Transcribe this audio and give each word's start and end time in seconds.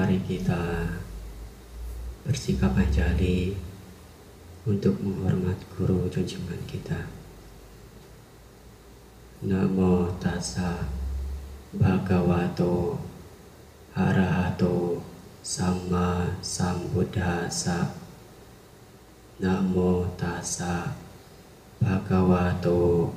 Mari 0.00 0.16
kita 0.24 0.96
bersikap 2.24 2.72
anjali 2.72 3.52
untuk 4.64 4.96
menghormat 4.96 5.60
guru 5.76 6.08
junjungan 6.08 6.56
kita. 6.64 7.04
Namo 9.44 10.08
tassa 10.16 10.88
bhagavato 11.76 12.96
arahato 13.92 15.04
sama 15.44 16.32
sambuddhasa. 16.40 17.92
Namo 19.36 20.16
tassa 20.16 20.96
bhagavato 21.76 23.12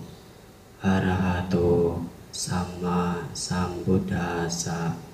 arahato 0.83 2.03
sama 2.35 3.23
sambuddhasa. 3.31 5.12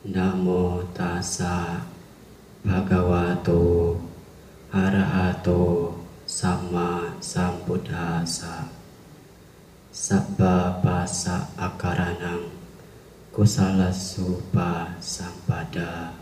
Namo 0.00 0.80
tassa 0.96 1.84
bhagavato 2.64 4.00
arahato 4.72 5.92
sama 6.24 7.12
sambuddhasa. 7.20 8.64
Sabba 9.92 10.80
basa 10.80 11.52
akaranang 11.60 12.48
kusala 13.28 13.92
supa 13.92 14.88
sampada 15.04 16.16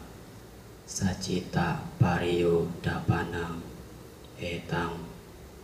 sacita 0.82 1.79
pariyo 2.02 2.66
dapanang 2.82 3.62
etang 4.43 5.06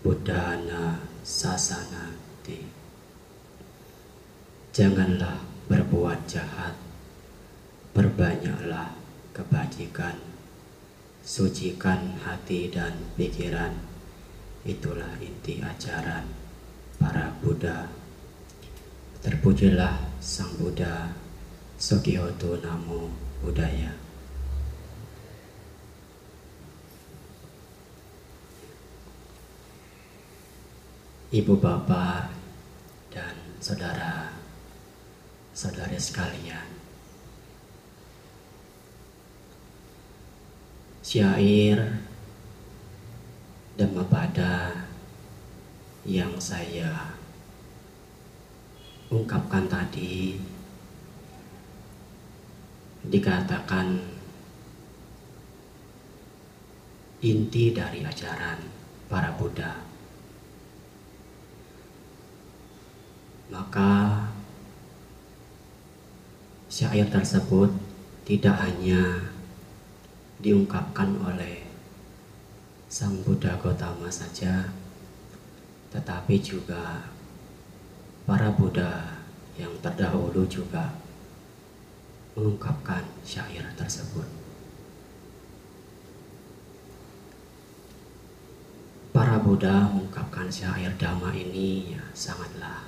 buddhana 0.07 1.03
sasanati. 1.27 2.63
Janganlah 4.71 5.43
berbuat 5.67 6.31
jahat 6.31 6.84
Perbanyaklah 7.95 8.91
kebajikan, 9.31 10.19
sucikan 11.23 12.19
hati 12.27 12.67
dan 12.67 12.91
pikiran. 13.15 13.71
Itulah 14.67 15.15
inti 15.23 15.63
ajaran 15.63 16.27
para 16.99 17.31
Buddha. 17.39 17.87
Terpujilah 19.23 20.11
Sang 20.19 20.59
Buddha, 20.59 21.15
Sogihoto 21.79 22.59
Namo 22.59 23.15
Buddhaya. 23.39 23.95
Ibu 31.31 31.55
bapak 31.63 32.27
dan 33.15 33.39
saudara 33.63 34.35
saudari 35.55 35.95
sekalian 35.95 36.74
syair 41.05 42.01
Dhammapada 43.77 44.73
yang 46.09 46.33
saya 46.41 47.13
ungkapkan 49.13 49.69
tadi 49.69 50.41
dikatakan 53.05 54.01
inti 57.21 57.77
dari 57.77 58.01
ajaran 58.01 58.65
para 59.05 59.37
Buddha. 59.37 59.85
Maka 63.53 64.25
syair 66.73 67.13
tersebut 67.13 67.69
tidak 68.25 68.57
hanya 68.57 69.35
diungkapkan 70.43 71.15
oleh 71.23 71.63
Sang 72.91 73.23
Buddha 73.27 73.59
Gautama 73.59 74.07
saja, 74.07 74.71
tetapi 75.95 76.39
juga 76.43 77.11
para 78.27 78.51
Buddha 78.55 79.19
yang 79.55 79.71
terdahulu 79.79 80.43
juga 80.47 80.95
mengungkapkan 82.35 83.07
syair 83.23 83.63
tersebut. 83.79 84.27
Para 89.15 89.39
Buddha 89.39 89.87
mengungkapkan 89.95 90.51
syair 90.51 90.91
Dhamma 90.99 91.31
ini 91.31 91.95
ya 91.95 92.03
sangatlah 92.11 92.83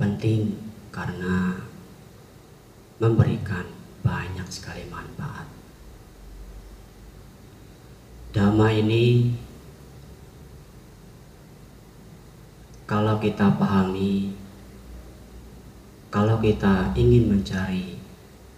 penting 0.00 0.56
karena 0.88 1.60
memberikan 2.96 3.68
banyak 4.00 4.48
sekali 4.48 4.88
manfaat 4.88 5.51
Dhamma 8.32 8.72
ini 8.72 9.28
kalau 12.88 13.20
kita 13.20 13.60
pahami, 13.60 14.32
kalau 16.08 16.40
kita 16.40 16.96
ingin 16.96 17.28
mencari 17.28 18.00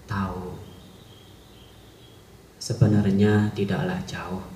tahu, 0.06 0.54
sebenarnya 2.62 3.50
tidaklah 3.58 3.98
jauh 4.06 4.46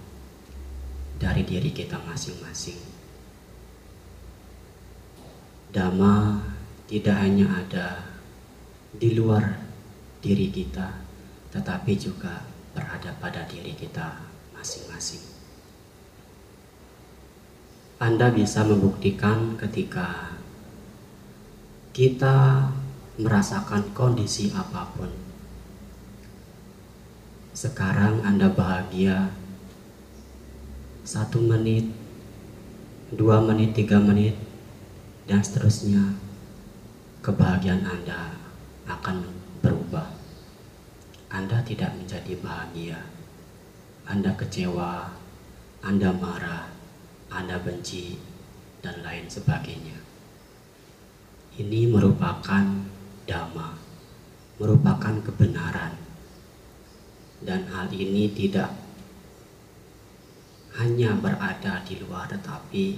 dari 1.18 1.42
diri 1.42 1.74
kita 1.74 1.98
masing-masing. 2.06 2.78
Dhamma 5.74 6.46
tidak 6.86 7.18
hanya 7.18 7.66
ada 7.66 8.06
di 8.94 9.18
luar 9.18 9.66
diri 10.22 10.46
kita, 10.54 10.94
tetapi 11.50 11.98
juga 11.98 12.46
berada 12.70 13.10
pada 13.18 13.42
diri 13.50 13.74
kita 13.74 14.27
masing-masing. 14.58 15.22
Anda 18.02 18.34
bisa 18.34 18.66
membuktikan 18.66 19.54
ketika 19.54 20.34
kita 21.94 22.66
merasakan 23.18 23.90
kondisi 23.94 24.50
apa 24.54 24.90
pun. 24.94 25.10
Sekarang 27.54 28.22
Anda 28.22 28.50
bahagia 28.50 29.34
satu 31.02 31.42
menit, 31.42 31.90
dua 33.10 33.42
menit, 33.42 33.74
tiga 33.74 33.98
menit, 33.98 34.38
dan 35.26 35.42
seterusnya. 35.42 36.14
Kebahagiaan 37.18 37.82
Anda 37.82 38.30
akan 38.86 39.26
berubah. 39.58 40.06
Anda 41.34 41.66
tidak 41.66 41.98
menjadi 41.98 42.38
bahagia 42.38 43.17
anda 44.08 44.32
kecewa, 44.40 45.04
Anda 45.84 46.08
marah, 46.16 46.72
Anda 47.28 47.60
benci, 47.60 48.16
dan 48.80 49.04
lain 49.04 49.28
sebagainya. 49.28 50.00
Ini 51.60 51.92
merupakan 51.92 52.88
dhamma, 53.28 53.76
merupakan 54.56 55.12
kebenaran. 55.20 55.92
Dan 57.44 57.68
hal 57.68 57.92
ini 57.92 58.32
tidak 58.32 58.72
hanya 60.80 61.12
berada 61.20 61.84
di 61.84 62.00
luar 62.00 62.32
tetapi 62.32 62.96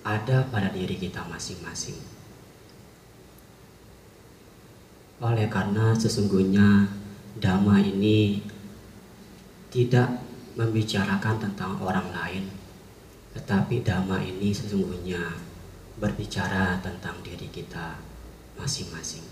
ada 0.00 0.48
pada 0.48 0.72
diri 0.72 0.96
kita 0.96 1.28
masing-masing. 1.28 2.00
Oleh 5.20 5.46
karena 5.52 5.92
sesungguhnya 5.92 6.88
dhamma 7.36 7.84
ini 7.84 8.53
tidak 9.74 10.22
membicarakan 10.54 11.42
tentang 11.42 11.74
orang 11.82 12.14
lain, 12.14 12.46
tetapi 13.34 13.82
dhamma 13.82 14.22
ini 14.22 14.54
sesungguhnya 14.54 15.34
berbicara 15.98 16.78
tentang 16.78 17.18
diri 17.26 17.50
kita 17.50 17.98
masing-masing. 18.54 19.26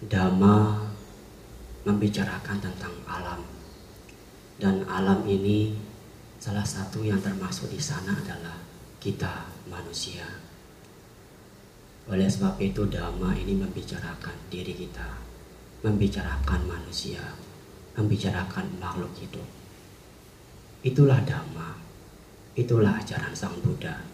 Dhamma 0.00 0.80
membicarakan 1.84 2.56
tentang 2.56 2.96
alam, 3.04 3.44
dan 4.56 4.80
alam 4.88 5.28
ini 5.28 5.76
salah 6.40 6.64
satu 6.64 7.04
yang 7.04 7.20
termasuk 7.20 7.68
di 7.68 7.76
sana 7.76 8.16
adalah 8.16 8.56
kita 8.96 9.44
manusia. 9.68 10.24
Oleh 12.08 12.24
sebab 12.24 12.56
itu, 12.64 12.88
dhamma 12.88 13.36
ini 13.36 13.60
membicarakan 13.60 14.48
diri 14.48 14.72
kita, 14.72 15.20
membicarakan 15.84 16.64
manusia, 16.64 17.20
membicarakan 17.98 18.78
makhluk 18.78 19.10
hidup. 19.18 19.44
Itulah 20.86 21.18
Dhamma, 21.26 21.74
itulah 22.54 22.94
ajaran 23.02 23.34
Sang 23.34 23.58
Buddha. 23.58 24.06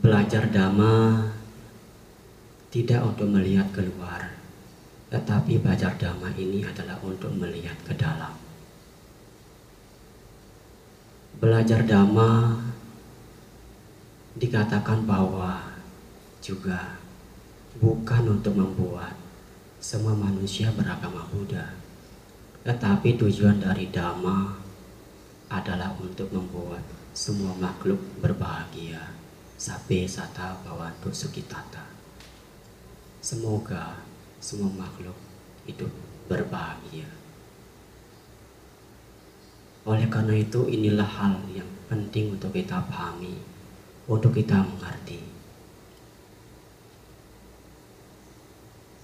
Belajar 0.00 0.48
Dhamma 0.48 1.28
tidak 2.72 3.04
untuk 3.04 3.28
melihat 3.28 3.68
keluar, 3.76 4.32
tetapi 5.12 5.60
belajar 5.60 5.92
Dhamma 6.00 6.32
ini 6.40 6.64
adalah 6.64 6.96
untuk 7.04 7.30
melihat 7.36 7.76
ke 7.84 7.92
dalam. 7.92 8.32
Belajar 11.36 11.84
Dhamma 11.84 12.56
dikatakan 14.40 15.04
bahwa 15.04 15.76
juga 16.40 17.03
bukan 17.78 18.38
untuk 18.38 18.54
membuat 18.54 19.18
semua 19.82 20.14
manusia 20.14 20.70
beragama 20.70 21.26
Buddha, 21.28 21.74
tetapi 22.62 23.18
tujuan 23.18 23.58
dari 23.58 23.90
Dhamma 23.90 24.54
adalah 25.50 25.92
untuk 25.98 26.30
membuat 26.30 26.82
semua 27.14 27.54
makhluk 27.58 27.98
berbahagia. 28.18 29.14
Sabe 29.54 30.02
sata 30.06 30.58
bawantu 30.66 31.14
sukitata. 31.14 31.86
Semoga 33.22 34.02
semua 34.42 34.68
makhluk 34.74 35.16
hidup 35.64 35.88
berbahagia. 36.26 37.08
Oleh 39.84 40.08
karena 40.08 40.34
itu 40.36 40.64
inilah 40.64 41.06
hal 41.06 41.44
yang 41.52 41.68
penting 41.88 42.32
untuk 42.32 42.56
kita 42.56 42.80
pahami, 42.88 43.36
untuk 44.08 44.32
kita 44.32 44.64
mengerti. 44.64 45.20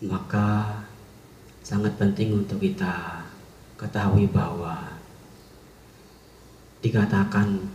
Maka 0.01 0.81
sangat 1.61 2.01
penting 2.01 2.33
untuk 2.33 2.57
kita 2.57 3.21
ketahui 3.77 4.25
bahwa 4.33 4.97
dikatakan 6.81 7.69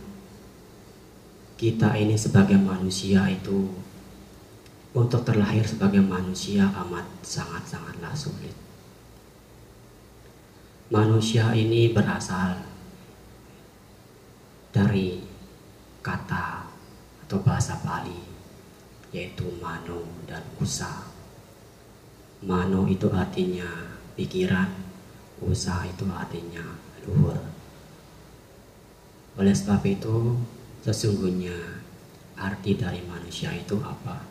kita 1.54 1.94
ini 1.94 2.18
sebagai 2.18 2.58
manusia 2.58 3.30
itu 3.30 3.70
untuk 4.90 5.22
terlahir 5.22 5.62
sebagai 5.62 6.02
manusia 6.02 6.66
amat 6.66 7.06
sangat-sangatlah 7.22 8.10
sulit. 8.12 8.52
Manusia 10.90 11.54
ini 11.54 11.94
berasal 11.94 12.58
dari 14.74 15.22
kata 16.02 16.66
atau 17.26 17.38
bahasa 17.42 17.78
Bali 17.86 18.18
yaitu 19.14 19.46
mano 19.62 20.02
dan 20.26 20.42
usa. 20.58 21.15
Mano 22.44 22.84
itu 22.84 23.08
artinya 23.08 23.96
pikiran, 24.12 24.68
usaha 25.40 25.88
itu 25.88 26.04
artinya 26.12 26.76
luhur. 27.08 27.40
Oleh 29.40 29.56
sebab 29.56 29.80
itu, 29.88 30.36
sesungguhnya 30.84 31.80
arti 32.36 32.76
dari 32.76 33.00
manusia 33.08 33.52
itu 33.56 33.80
apa? 33.80 34.24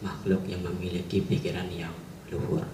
Makhluk 0.00 0.48
yang 0.48 0.64
memiliki 0.64 1.20
pikiran 1.20 1.68
yang 1.68 1.92
luhur. 2.32 2.64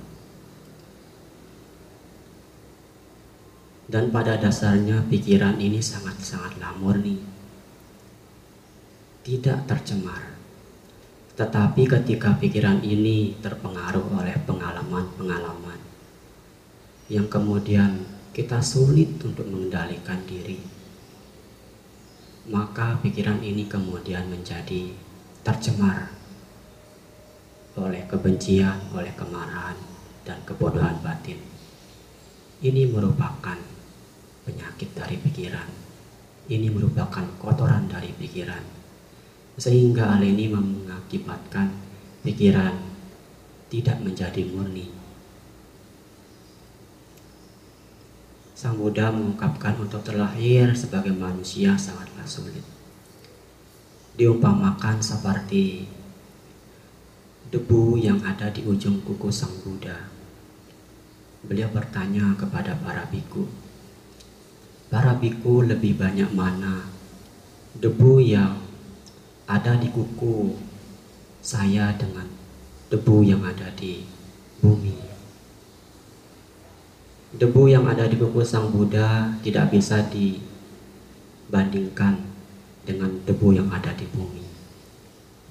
Dan 3.90 4.08
pada 4.14 4.38
dasarnya 4.38 5.04
pikiran 5.10 5.58
ini 5.58 5.82
sangat-sangatlah 5.82 6.78
murni. 6.78 7.18
Tidak 9.22 9.68
tercemar. 9.68 10.41
Tetapi 11.32 11.88
ketika 11.88 12.36
pikiran 12.36 12.84
ini 12.84 13.40
terpengaruh 13.40 14.20
oleh 14.20 14.36
pengalaman-pengalaman 14.44 15.80
yang 17.08 17.24
kemudian 17.32 18.04
kita 18.36 18.60
sulit 18.60 19.16
untuk 19.24 19.48
mengendalikan 19.48 20.20
diri, 20.28 20.60
maka 22.52 23.00
pikiran 23.00 23.40
ini 23.40 23.64
kemudian 23.64 24.28
menjadi 24.28 24.92
tercemar 25.40 26.12
oleh 27.80 28.04
kebencian, 28.04 28.92
oleh 28.92 29.16
kemarahan, 29.16 29.76
dan 30.28 30.36
kebodohan 30.44 31.00
batin. 31.00 31.40
Ini 32.60 32.92
merupakan 32.92 33.56
penyakit 34.44 34.92
dari 34.92 35.16
pikiran. 35.16 35.68
Ini 36.52 36.68
merupakan 36.68 37.24
kotoran 37.40 37.88
dari 37.88 38.12
pikiran. 38.12 38.81
Sehingga 39.60 40.16
hal 40.16 40.24
ini 40.24 40.48
mengakibatkan 40.48 41.68
pikiran 42.24 42.72
tidak 43.68 44.00
menjadi 44.00 44.44
murni. 44.48 44.88
Sang 48.62 48.78
Buddha 48.78 49.10
mengungkapkan 49.10 49.74
untuk 49.82 50.06
terlahir 50.06 50.70
sebagai 50.78 51.10
manusia 51.10 51.74
sangatlah 51.74 52.22
sulit. 52.22 52.62
Diumpamakan 54.14 55.02
seperti 55.02 55.90
debu 57.50 57.98
yang 57.98 58.22
ada 58.22 58.54
di 58.54 58.62
ujung 58.62 59.02
kuku 59.02 59.34
Sang 59.34 59.50
Buddha. 59.66 60.06
Beliau 61.42 61.66
bertanya 61.74 62.38
kepada 62.38 62.78
para 62.78 63.02
biku, 63.10 63.50
para 64.86 65.18
biku 65.18 65.66
lebih 65.66 65.98
banyak 65.98 66.30
mana 66.30 66.86
debu 67.74 68.22
yang 68.22 68.61
ada 69.52 69.76
di 69.76 69.92
kuku 69.92 70.56
saya 71.44 71.92
dengan 72.00 72.24
debu 72.88 73.20
yang 73.20 73.44
ada 73.44 73.68
di 73.76 74.08
bumi. 74.64 74.96
Debu 77.36 77.68
yang 77.68 77.84
ada 77.84 78.08
di 78.08 78.16
kuku 78.16 78.40
Sang 78.44 78.72
Buddha 78.72 79.32
tidak 79.44 79.70
bisa 79.72 80.02
dibandingkan 80.08 82.16
dengan 82.88 83.20
debu 83.28 83.52
yang 83.52 83.68
ada 83.68 83.92
di 83.92 84.08
bumi. 84.08 84.40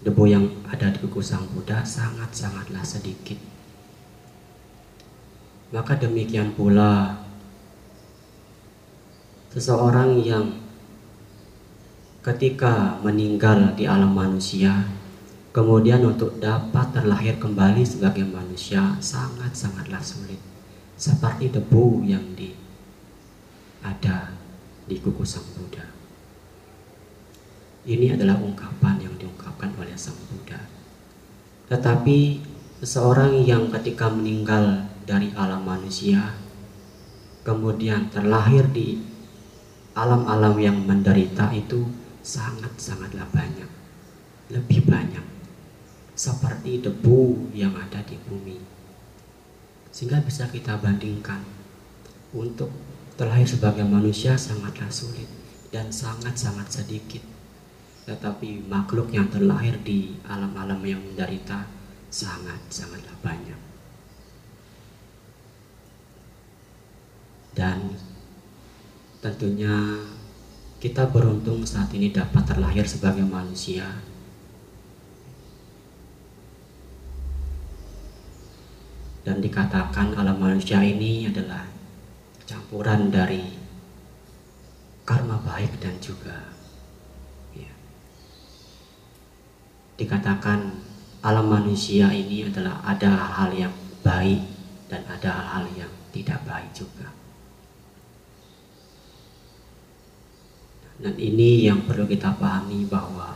Debu 0.02 0.26
yang 0.26 0.50
ada 0.66 0.90
di 0.90 0.98
kuku 0.98 1.22
Sang 1.22 1.46
Buddha 1.54 1.86
sangat-sangatlah 1.86 2.82
sedikit. 2.82 3.38
Maka 5.70 6.02
demikian 6.02 6.58
pula 6.58 7.22
seseorang 9.54 10.18
yang 10.22 10.61
ketika 12.22 13.02
meninggal 13.02 13.74
di 13.74 13.90
alam 13.90 14.14
manusia 14.14 14.86
kemudian 15.50 16.06
untuk 16.06 16.38
dapat 16.38 16.94
terlahir 16.94 17.42
kembali 17.42 17.82
sebagai 17.82 18.30
manusia 18.30 18.94
sangat-sangatlah 19.02 20.00
sulit. 20.06 20.38
Seperti 21.02 21.50
debu 21.50 22.06
yang 22.06 22.22
di 22.38 22.54
ada 23.82 24.30
di 24.86 25.02
kuku 25.02 25.26
sang 25.26 25.42
Buddha. 25.58 25.82
Ini 27.90 28.14
adalah 28.14 28.38
ungkapan 28.38 29.02
yang 29.02 29.18
diungkapkan 29.18 29.74
oleh 29.82 29.98
sang 29.98 30.14
Buddha. 30.30 30.62
Tetapi 31.74 32.38
seseorang 32.86 33.42
yang 33.42 33.74
ketika 33.74 34.14
meninggal 34.14 34.86
dari 35.10 35.34
alam 35.34 35.66
manusia 35.66 36.38
kemudian 37.42 38.14
terlahir 38.14 38.70
di 38.70 39.02
alam-alam 39.98 40.54
yang 40.62 40.78
menderita 40.86 41.50
itu 41.58 42.01
sangat-sangatlah 42.22 43.28
banyak. 43.34 43.70
Lebih 44.50 44.88
banyak. 44.88 45.26
Seperti 46.18 46.82
debu 46.82 47.50
yang 47.54 47.74
ada 47.78 48.02
di 48.06 48.18
bumi. 48.26 48.58
Sehingga 49.90 50.22
bisa 50.24 50.48
kita 50.50 50.78
bandingkan. 50.80 51.42
Untuk 52.32 52.72
terlahir 53.20 53.46
sebagai 53.46 53.84
manusia 53.84 54.40
sangatlah 54.40 54.88
sulit 54.88 55.28
dan 55.74 55.92
sangat-sangat 55.92 56.82
sedikit. 56.82 57.24
Tetapi 58.08 58.66
makhluk 58.66 59.12
yang 59.12 59.28
terlahir 59.28 59.78
di 59.84 60.16
alam-alam 60.26 60.80
yang 60.88 61.04
menderita 61.04 61.68
sangat-sangatlah 62.08 63.18
banyak. 63.20 63.60
Dan 67.52 68.00
Tentunya 69.22 70.02
kita 70.82 71.14
beruntung 71.14 71.62
saat 71.62 71.94
ini 71.94 72.10
dapat 72.10 72.42
terlahir 72.42 72.82
sebagai 72.90 73.22
manusia. 73.22 73.86
Dan 79.22 79.38
dikatakan 79.38 80.18
alam 80.18 80.42
manusia 80.42 80.82
ini 80.82 81.30
adalah 81.30 81.70
campuran 82.50 83.14
dari 83.14 83.54
karma 85.06 85.38
baik 85.46 85.78
dan 85.78 86.02
juga 86.02 86.50
ya, 87.54 87.70
dikatakan 90.02 90.82
alam 91.22 91.46
manusia 91.46 92.10
ini 92.10 92.50
adalah 92.50 92.82
ada 92.82 93.38
hal 93.38 93.54
yang 93.54 93.76
baik 94.02 94.42
dan 94.90 95.06
ada 95.06 95.30
hal 95.30 95.70
yang 95.78 95.94
tidak 96.10 96.42
baik 96.42 96.74
juga. 96.74 97.21
Dan 101.02 101.18
ini 101.18 101.66
yang 101.66 101.82
perlu 101.90 102.06
kita 102.06 102.38
pahami 102.38 102.86
bahwa 102.86 103.34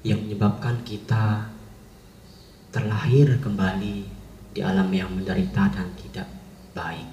yang 0.00 0.24
menyebabkan 0.24 0.80
kita 0.80 1.44
terlahir 2.72 3.36
kembali 3.36 4.08
di 4.56 4.60
alam 4.64 4.88
yang 4.88 5.12
menderita 5.12 5.68
dan 5.68 5.92
tidak 6.00 6.24
baik. 6.72 7.04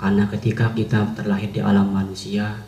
Karena 0.00 0.24
ketika 0.32 0.72
kita 0.72 1.12
terlahir 1.12 1.52
di 1.52 1.60
alam 1.60 1.92
manusia, 1.92 2.64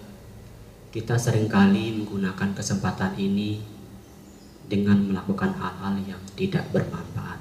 kita 0.93 1.17
sering 1.17 1.49
kali 1.49 1.97
menggunakan 1.97 2.53
kesempatan 2.53 3.17
ini 3.17 3.65
dengan 4.69 5.09
melakukan 5.09 5.57
hal-hal 5.57 5.97
yang 6.05 6.21
tidak 6.37 6.69
bermanfaat. 6.69 7.41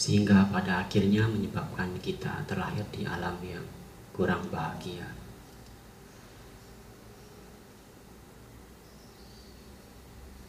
Sehingga 0.00 0.48
pada 0.48 0.88
akhirnya 0.88 1.28
menyebabkan 1.28 1.92
kita 2.00 2.48
terlahir 2.48 2.88
di 2.88 3.04
alam 3.04 3.36
yang 3.44 3.79
kurang 4.14 4.42
bahagia. 4.50 5.20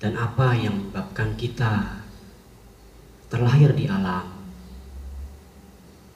dan 0.01 0.17
apa 0.17 0.57
yang 0.57 0.73
menyebabkan 0.81 1.37
kita 1.37 2.01
terlahir 3.29 3.69
di 3.77 3.85
alam 3.85 4.25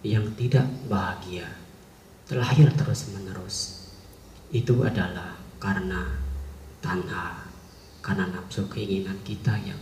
yang 0.01 0.25
tidak 0.33 0.65
bahagia, 0.89 1.45
terlahir 2.25 2.73
terus-menerus. 2.73 3.85
Itu 4.49 4.81
adalah 4.81 5.37
karena 5.61 6.17
tanha, 6.81 7.45
karena 8.01 8.25
nafsu 8.33 8.65
keinginan 8.65 9.21
kita 9.21 9.53
yang 9.61 9.77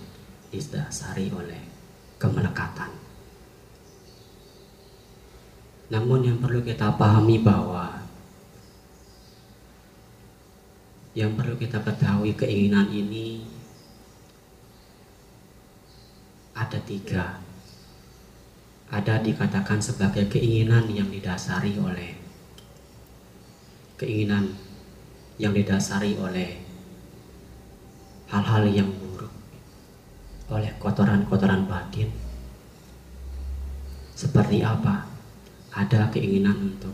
didasari 0.52 1.32
oleh 1.32 1.64
kemelekatan. 2.20 3.03
Namun 5.92 6.24
yang 6.24 6.38
perlu 6.40 6.64
kita 6.64 6.96
pahami 6.96 7.44
bahwa 7.44 8.04
yang 11.14 11.36
perlu 11.38 11.54
kita 11.60 11.78
ketahui 11.84 12.34
keinginan 12.34 12.90
ini 12.90 13.46
ada 16.58 16.80
tiga. 16.82 17.42
Ada 18.94 19.26
dikatakan 19.26 19.82
sebagai 19.82 20.30
keinginan 20.30 20.86
yang 20.94 21.10
didasari 21.10 21.74
oleh 21.82 22.14
keinginan 23.98 24.54
yang 25.42 25.54
didasari 25.54 26.14
oleh 26.14 26.62
hal-hal 28.30 28.70
yang 28.70 28.90
buruk 28.90 29.34
oleh 30.54 30.70
kotoran-kotoran 30.78 31.66
batin. 31.66 32.10
Seperti 34.14 34.62
apa 34.62 35.10
ada 35.74 36.14
keinginan 36.14 36.74
untuk 36.78 36.94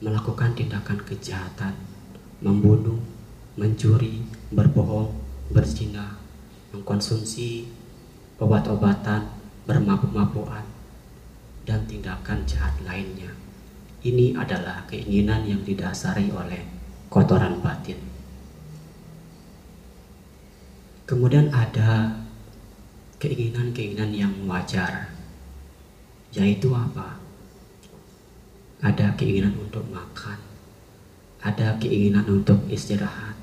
melakukan 0.00 0.56
tindakan 0.56 0.98
kejahatan 1.04 1.76
membunuh, 2.42 2.98
mencuri, 3.54 4.26
berbohong, 4.50 5.14
berzina, 5.54 6.18
mengkonsumsi 6.74 7.70
obat-obatan, 8.42 9.30
bermabuk-mabukan, 9.68 10.66
dan 11.62 11.86
tindakan 11.86 12.42
jahat 12.42 12.74
lainnya. 12.82 13.30
Ini 14.02 14.34
adalah 14.34 14.82
keinginan 14.90 15.46
yang 15.46 15.62
didasari 15.62 16.34
oleh 16.34 16.66
kotoran 17.06 17.62
batin. 17.62 18.02
Kemudian 21.06 21.54
ada 21.54 22.18
keinginan-keinginan 23.22 24.10
yang 24.10 24.34
wajar, 24.50 25.14
yaitu 26.34 26.74
apa? 26.74 27.21
Ada 28.82 29.14
keinginan 29.14 29.54
untuk 29.62 29.86
makan, 29.94 30.42
ada 31.38 31.78
keinginan 31.78 32.26
untuk 32.26 32.66
istirahat, 32.66 33.38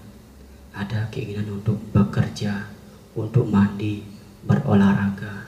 ada 0.76 1.08
keinginan 1.08 1.48
untuk 1.48 1.80
bekerja, 1.96 2.68
untuk 3.16 3.48
mandi, 3.48 4.04
berolahraga. 4.44 5.48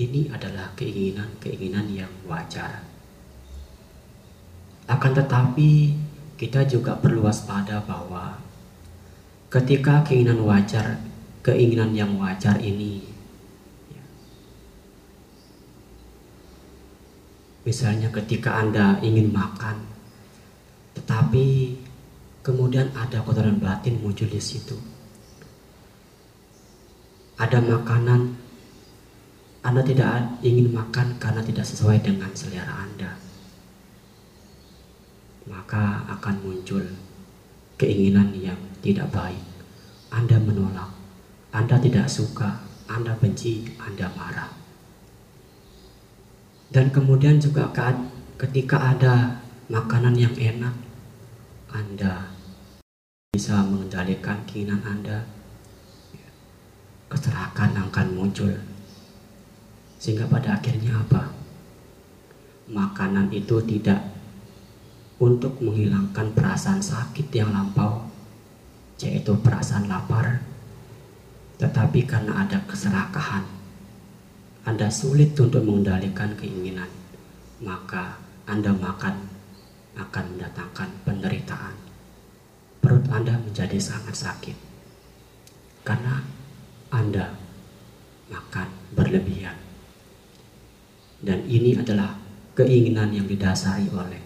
Ini 0.00 0.32
adalah 0.32 0.72
keinginan-keinginan 0.80 1.92
yang 1.92 2.12
wajar. 2.24 2.88
Akan 4.88 5.12
tetapi, 5.12 5.94
kita 6.40 6.64
juga 6.64 6.96
perlu 6.96 7.20
waspada 7.24 7.84
bahwa 7.84 8.40
ketika 9.52 10.02
keinginan 10.08 10.40
wajar, 10.40 11.04
keinginan 11.44 11.92
yang 11.92 12.16
wajar 12.16 12.56
ini 12.58 13.13
Misalnya 17.64 18.12
ketika 18.12 18.60
Anda 18.60 19.00
ingin 19.00 19.32
makan, 19.32 19.88
tetapi 20.92 21.76
kemudian 22.44 22.92
ada 22.92 23.24
kotoran 23.24 23.56
batin 23.56 24.04
muncul 24.04 24.28
di 24.28 24.36
situ. 24.36 24.76
Ada 27.40 27.58
makanan 27.64 28.36
Anda 29.64 29.80
tidak 29.80 30.44
ingin 30.44 30.76
makan 30.76 31.16
karena 31.16 31.40
tidak 31.40 31.64
sesuai 31.64 32.04
dengan 32.04 32.28
selera 32.36 32.84
Anda. 32.84 33.16
Maka 35.48 36.04
akan 36.20 36.36
muncul 36.44 36.84
keinginan 37.80 38.36
yang 38.36 38.60
tidak 38.84 39.08
baik. 39.08 39.40
Anda 40.12 40.36
menolak, 40.36 40.92
Anda 41.50 41.80
tidak 41.80 42.12
suka, 42.12 42.60
Anda 42.86 43.16
benci, 43.16 43.72
Anda 43.80 44.12
marah. 44.12 44.63
Dan 46.68 46.92
kemudian 46.92 47.40
juga 47.40 47.72
ketika 48.38 48.94
ada 48.94 49.44
makanan 49.68 50.16
yang 50.16 50.34
enak, 50.36 50.74
anda 51.74 52.34
bisa 53.34 53.66
mengendalikan 53.66 54.46
keinginan 54.46 54.78
Anda, 54.86 55.26
keserakan 57.10 57.74
akan 57.90 58.14
muncul. 58.14 58.54
Sehingga 59.98 60.30
pada 60.30 60.54
akhirnya 60.54 61.02
apa? 61.02 61.34
Makanan 62.70 63.34
itu 63.34 63.58
tidak 63.66 64.06
untuk 65.18 65.58
menghilangkan 65.58 66.30
perasaan 66.30 66.78
sakit 66.78 67.26
yang 67.34 67.50
lampau, 67.50 68.06
yaitu 69.02 69.34
perasaan 69.42 69.90
lapar, 69.90 70.38
tetapi 71.58 72.06
karena 72.06 72.46
ada 72.46 72.62
keserakahan, 72.70 73.42
Anda 74.64 74.88
sulit 74.88 75.36
untuk 75.36 75.60
mengendalikan 75.60 76.32
keinginan, 76.40 76.88
maka 77.60 78.16
Anda 78.48 78.72
makan 78.72 79.28
akan 79.92 80.24
mendatangkan 80.34 80.88
penderitaan. 81.04 81.76
Perut 82.80 83.04
Anda 83.12 83.36
menjadi 83.36 83.76
sangat 83.76 84.16
sakit 84.16 84.56
karena 85.84 86.24
Anda 86.88 87.36
makan 88.32 88.68
berlebihan. 88.96 89.56
Dan 91.20 91.44
ini 91.44 91.76
adalah 91.76 92.16
keinginan 92.56 93.12
yang 93.12 93.28
didasari 93.28 93.88
oleh 93.92 94.20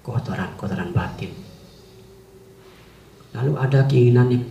kotoran-kotoran 0.00 0.96
batin. 0.96 1.32
Lalu 3.36 3.52
ada 3.56 3.84
keinginan 3.84 4.28
yang 4.32 4.44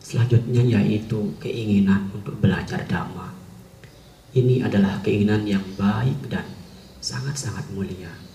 selanjutnya 0.00 0.64
yaitu 0.64 1.36
keinginan 1.40 2.08
untuk 2.12 2.36
belajar 2.40 2.84
dhamma. 2.88 3.37
Ini 4.36 4.64
adalah 4.64 5.00
keinginan 5.00 5.48
yang 5.48 5.64
baik 5.76 6.28
dan 6.28 6.44
sangat-sangat 7.00 7.64
mulia 7.72 8.28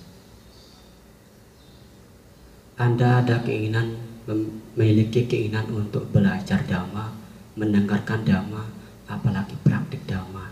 anda 2.74 3.22
ada 3.22 3.38
keinginan 3.46 4.02
memiliki 4.26 5.30
keinginan 5.30 5.70
untuk 5.70 6.10
belajar 6.10 6.58
dhamma, 6.66 7.14
mendengarkan 7.54 8.26
dhamma, 8.26 8.66
apalagi 9.06 9.54
praktik 9.62 10.02
dhamma. 10.10 10.50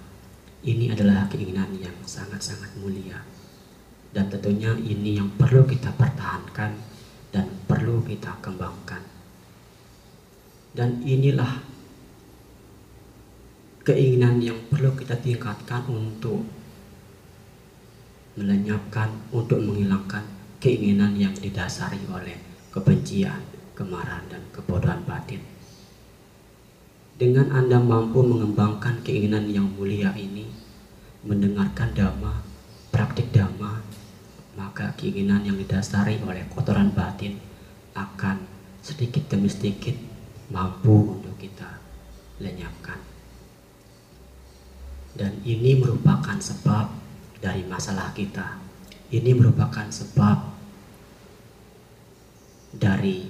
Ini 0.62 0.94
adalah 0.94 1.26
keinginan 1.34 1.74
yang 1.82 1.98
sangat-sangat 2.06 2.78
mulia. 2.78 3.26
Dan 4.14 4.30
tentunya 4.30 4.70
ini 4.78 5.18
yang 5.18 5.34
perlu 5.34 5.66
kita 5.66 5.90
pertahankan 5.98 6.78
dan 7.34 7.50
perlu 7.66 8.06
kita 8.06 8.38
kembangkan. 8.38 9.02
Dan 10.78 11.02
inilah 11.02 11.58
keinginan 13.82 14.38
yang 14.38 14.58
perlu 14.70 14.94
kita 14.94 15.18
tingkatkan 15.18 15.82
untuk 15.90 16.46
melenyapkan, 18.38 19.10
untuk 19.34 19.58
menghilangkan 19.58 20.22
keinginan 20.62 21.18
yang 21.18 21.34
didasari 21.34 21.98
oleh 22.08 22.38
kebencian, 22.70 23.42
kemarahan, 23.74 24.24
dan 24.30 24.44
kebodohan 24.54 25.02
batin. 25.04 25.42
Dengan 27.18 27.54
Anda 27.54 27.78
mampu 27.82 28.22
mengembangkan 28.22 29.02
keinginan 29.02 29.50
yang 29.50 29.70
mulia 29.74 30.14
ini, 30.14 30.46
mendengarkan 31.26 31.94
dhamma, 31.94 32.42
praktik 32.90 33.30
dhamma, 33.34 33.82
maka 34.58 34.94
keinginan 34.98 35.42
yang 35.46 35.58
didasari 35.58 36.22
oleh 36.22 36.46
kotoran 36.54 36.94
batin 36.94 37.38
akan 37.98 38.42
sedikit 38.82 39.30
demi 39.30 39.50
sedikit 39.50 39.94
mampu 40.50 41.18
untuk 41.18 41.38
kita 41.38 41.78
lenyapkan. 42.42 43.11
Dan 45.22 45.38
ini 45.46 45.78
merupakan 45.78 46.34
sebab 46.42 46.90
dari 47.38 47.62
masalah 47.70 48.10
kita. 48.18 48.58
Ini 49.13 49.38
merupakan 49.38 49.86
sebab 49.86 50.50
dari 52.74 53.30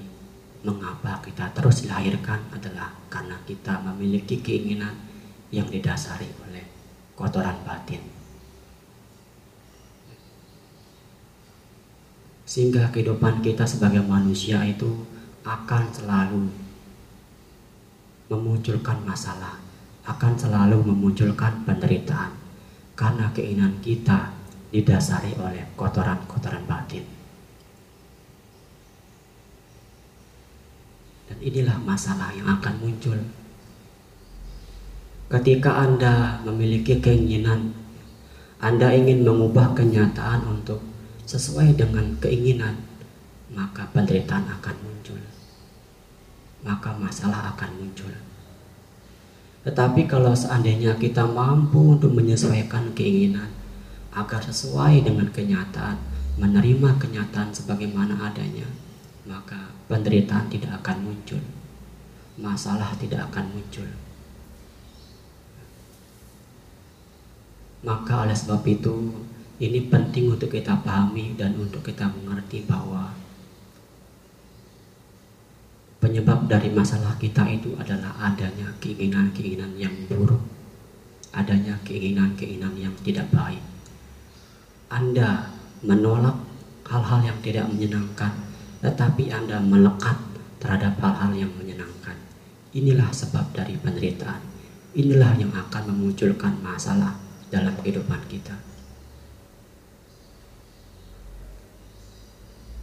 mengapa 0.64 1.20
kita 1.20 1.52
terus 1.52 1.84
dilahirkan 1.84 2.48
adalah 2.56 2.96
karena 3.12 3.36
kita 3.44 3.84
memiliki 3.84 4.40
keinginan 4.40 4.96
yang 5.52 5.68
didasari 5.68 6.32
oleh 6.48 6.64
kotoran 7.12 7.60
batin. 7.68 8.00
Sehingga 12.48 12.88
kehidupan 12.88 13.44
kita 13.44 13.68
sebagai 13.68 14.08
manusia 14.08 14.64
itu 14.64 15.04
akan 15.44 15.92
selalu 15.92 16.48
memunculkan 18.32 19.04
masalah, 19.04 19.60
akan 20.06 20.34
selalu 20.34 20.82
memunculkan 20.82 21.62
penderitaan 21.66 22.34
karena 22.98 23.30
keinginan 23.34 23.78
kita 23.82 24.34
didasari 24.74 25.36
oleh 25.38 25.68
kotoran-kotoran 25.78 26.66
batin. 26.66 27.06
Dan 31.30 31.38
inilah 31.40 31.78
masalah 31.82 32.34
yang 32.34 32.50
akan 32.50 32.76
muncul 32.82 33.20
ketika 35.32 35.80
Anda 35.80 36.44
memiliki 36.44 37.00
keinginan, 37.00 37.72
Anda 38.60 38.92
ingin 38.92 39.24
mengubah 39.24 39.72
kenyataan 39.72 40.44
untuk 40.44 40.84
sesuai 41.24 41.80
dengan 41.80 42.20
keinginan, 42.20 42.84
maka 43.56 43.88
penderitaan 43.96 44.52
akan 44.60 44.76
muncul. 44.84 45.22
Maka 46.68 46.92
masalah 47.00 47.56
akan 47.56 47.72
muncul. 47.80 48.12
Tetapi 49.62 50.10
kalau 50.10 50.34
seandainya 50.34 50.98
kita 50.98 51.22
mampu 51.22 51.94
untuk 51.98 52.18
menyesuaikan 52.18 52.98
keinginan 52.98 53.54
agar 54.10 54.42
sesuai 54.42 55.06
dengan 55.06 55.30
kenyataan, 55.30 56.02
menerima 56.42 56.98
kenyataan 56.98 57.54
sebagaimana 57.54 58.18
adanya, 58.26 58.66
maka 59.30 59.70
penderitaan 59.86 60.50
tidak 60.50 60.82
akan 60.82 61.06
muncul. 61.06 61.42
Masalah 62.42 62.98
tidak 62.98 63.30
akan 63.30 63.54
muncul. 63.54 63.86
Maka 67.86 68.26
oleh 68.26 68.38
sebab 68.38 68.66
itu 68.66 69.14
ini 69.62 69.86
penting 69.90 70.34
untuk 70.34 70.50
kita 70.50 70.82
pahami 70.82 71.38
dan 71.38 71.54
untuk 71.54 71.86
kita 71.86 72.10
mengerti 72.10 72.66
bahwa 72.66 73.14
penyebab 76.12 76.44
dari 76.52 76.68
masalah 76.76 77.16
kita 77.16 77.48
itu 77.48 77.72
adalah 77.80 78.12
adanya 78.20 78.68
keinginan-keinginan 78.84 79.80
yang 79.80 79.96
buruk, 80.12 80.44
adanya 81.32 81.80
keinginan-keinginan 81.88 82.76
yang 82.76 82.92
tidak 83.00 83.32
baik. 83.32 83.64
Anda 84.92 85.56
menolak 85.88 86.36
hal-hal 86.84 87.24
yang 87.24 87.40
tidak 87.40 87.72
menyenangkan, 87.72 88.44
tetapi 88.84 89.32
Anda 89.32 89.64
melekat 89.64 90.20
terhadap 90.60 91.00
hal-hal 91.00 91.32
yang 91.48 91.52
menyenangkan. 91.56 92.20
Inilah 92.76 93.08
sebab 93.16 93.56
dari 93.56 93.80
penderitaan. 93.80 94.44
Inilah 94.92 95.40
yang 95.40 95.56
akan 95.56 95.96
memunculkan 95.96 96.60
masalah 96.60 97.16
dalam 97.48 97.72
kehidupan 97.80 98.20
kita. 98.28 98.60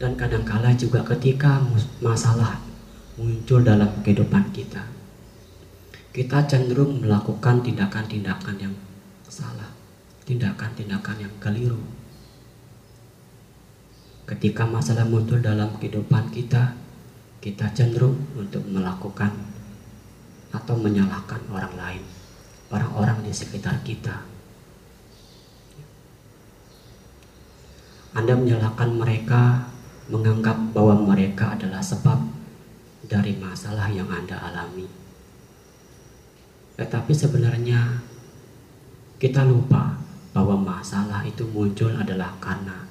Dan 0.00 0.16
kadangkala 0.16 0.72
juga 0.72 1.04
ketika 1.04 1.60
masalah 2.00 2.67
muncul 3.18 3.66
dalam 3.66 3.90
kehidupan 4.06 4.54
kita, 4.54 4.86
kita 6.14 6.46
cenderung 6.46 7.02
melakukan 7.02 7.58
tindakan-tindakan 7.66 8.56
yang 8.62 8.74
salah, 9.26 9.74
tindakan-tindakan 10.22 11.26
yang 11.26 11.34
keliru. 11.42 11.82
Ketika 14.22 14.62
masalah 14.70 15.02
muncul 15.02 15.42
dalam 15.42 15.74
kehidupan 15.82 16.30
kita, 16.30 16.78
kita 17.42 17.74
cenderung 17.74 18.22
untuk 18.38 18.62
melakukan 18.70 19.34
atau 20.54 20.78
menyalahkan 20.78 21.42
orang 21.50 21.74
lain, 21.74 22.02
orang-orang 22.70 23.26
di 23.26 23.34
sekitar 23.34 23.82
kita, 23.82 24.22
Anda 28.14 28.38
menyalahkan 28.38 28.94
mereka, 28.94 29.66
menganggap 30.06 30.56
bahwa 30.70 31.12
mereka 31.12 31.58
adalah 31.58 31.82
sebab 31.82 32.27
dari 33.08 33.34
masalah 33.40 33.88
yang 33.88 34.06
Anda 34.12 34.36
alami. 34.36 34.86
Tetapi 36.78 37.10
sebenarnya 37.10 38.04
kita 39.18 39.42
lupa 39.42 39.98
bahwa 40.30 40.54
masalah 40.54 41.26
itu 41.26 41.42
muncul 41.50 41.90
adalah 41.90 42.38
karena 42.38 42.86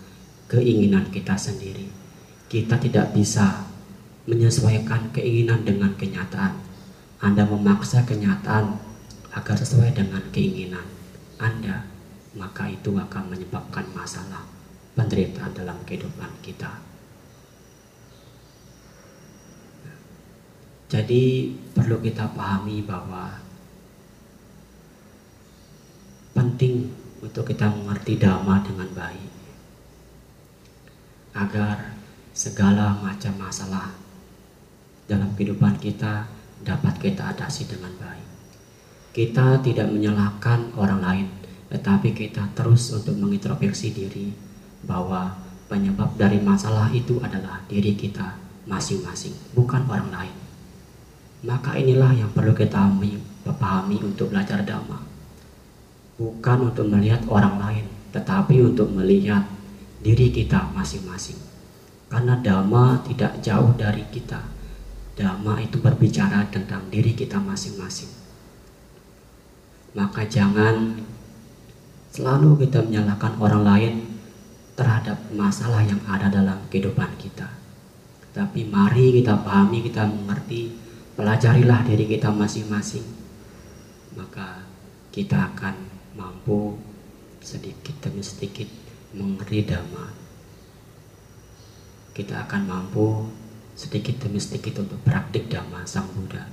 keinginan 0.52 1.08
kita 1.14 1.38
sendiri. 1.40 1.88
Kita 2.52 2.76
tidak 2.82 3.16
bisa 3.16 3.64
menyesuaikan 4.28 5.16
keinginan 5.16 5.64
dengan 5.64 5.96
kenyataan. 5.96 6.60
Anda 7.24 7.48
memaksa 7.48 8.04
kenyataan 8.04 8.76
agar 9.32 9.56
sesuai 9.56 9.96
dengan 9.96 10.22
keinginan 10.34 10.84
Anda, 11.38 11.86
maka 12.36 12.68
itu 12.68 12.94
akan 12.98 13.30
menyebabkan 13.32 13.86
masalah 13.94 14.44
penderitaan 14.98 15.54
dalam 15.54 15.78
kehidupan 15.86 16.30
kita. 16.42 16.82
Jadi 20.88 21.52
perlu 21.76 22.00
kita 22.00 22.32
pahami 22.32 22.80
bahwa 22.80 23.36
penting 26.32 26.88
untuk 27.20 27.44
kita 27.44 27.68
mengerti 27.68 28.16
dhamma 28.16 28.64
dengan 28.64 28.88
baik 28.96 29.32
agar 31.36 31.92
segala 32.32 32.96
macam 33.04 33.36
masalah 33.36 33.92
dalam 35.12 35.36
kehidupan 35.36 35.76
kita 35.76 36.24
dapat 36.64 36.96
kita 37.04 37.36
atasi 37.36 37.68
dengan 37.68 37.92
baik. 38.00 38.28
Kita 39.12 39.60
tidak 39.60 39.92
menyalahkan 39.92 40.72
orang 40.78 41.02
lain, 41.04 41.28
tetapi 41.68 42.16
kita 42.16 42.48
terus 42.56 42.96
untuk 42.96 43.18
mengintrospeksi 43.20 43.92
diri 43.92 44.32
bahwa 44.88 45.36
penyebab 45.68 46.16
dari 46.16 46.40
masalah 46.40 46.88
itu 46.96 47.20
adalah 47.20 47.60
diri 47.68 47.92
kita 47.98 48.40
masing-masing, 48.70 49.36
bukan 49.52 49.84
orang 49.90 50.10
lain. 50.14 50.47
Maka 51.46 51.78
inilah 51.78 52.18
yang 52.18 52.34
perlu 52.34 52.58
kita 52.58 52.90
pahami 53.46 53.98
untuk 54.02 54.34
belajar 54.34 54.66
dhamma. 54.66 54.98
Bukan 56.18 56.74
untuk 56.74 56.90
melihat 56.90 57.22
orang 57.30 57.62
lain, 57.62 57.86
tetapi 58.10 58.58
untuk 58.66 58.90
melihat 58.90 59.46
diri 60.02 60.34
kita 60.34 60.74
masing-masing. 60.74 61.38
Karena 62.10 62.40
dhamma 62.42 63.06
tidak 63.06 63.38
jauh 63.46 63.70
dari 63.78 64.02
kita. 64.10 64.42
Dhamma 65.14 65.62
itu 65.62 65.78
berbicara 65.78 66.50
tentang 66.50 66.90
diri 66.90 67.14
kita 67.14 67.38
masing-masing. 67.38 68.10
Maka 69.94 70.26
jangan 70.26 70.98
selalu 72.14 72.66
kita 72.66 72.82
menyalahkan 72.82 73.34
orang 73.38 73.64
lain 73.66 73.94
terhadap 74.78 75.18
masalah 75.34 75.82
yang 75.86 76.02
ada 76.06 76.30
dalam 76.30 76.62
kehidupan 76.70 77.18
kita. 77.18 77.50
Tapi 78.34 78.70
mari 78.70 79.22
kita 79.22 79.42
pahami, 79.42 79.82
kita 79.82 80.06
mengerti, 80.06 80.87
pelajarilah 81.18 81.82
diri 81.84 82.06
kita 82.06 82.30
masing-masing. 82.30 83.04
Maka 84.14 84.62
kita 85.10 85.50
akan 85.52 85.74
mampu 86.14 86.78
sedikit 87.42 87.98
demi 88.06 88.22
sedikit 88.22 88.70
mengerti 89.18 89.66
dhamma. 89.66 90.14
Kita 92.14 92.46
akan 92.46 92.62
mampu 92.70 93.34
sedikit 93.74 94.22
demi 94.22 94.38
sedikit 94.38 94.86
untuk 94.86 95.02
praktik 95.02 95.50
dhamma 95.50 95.82
Sang 95.90 96.06
Buddha. 96.14 96.46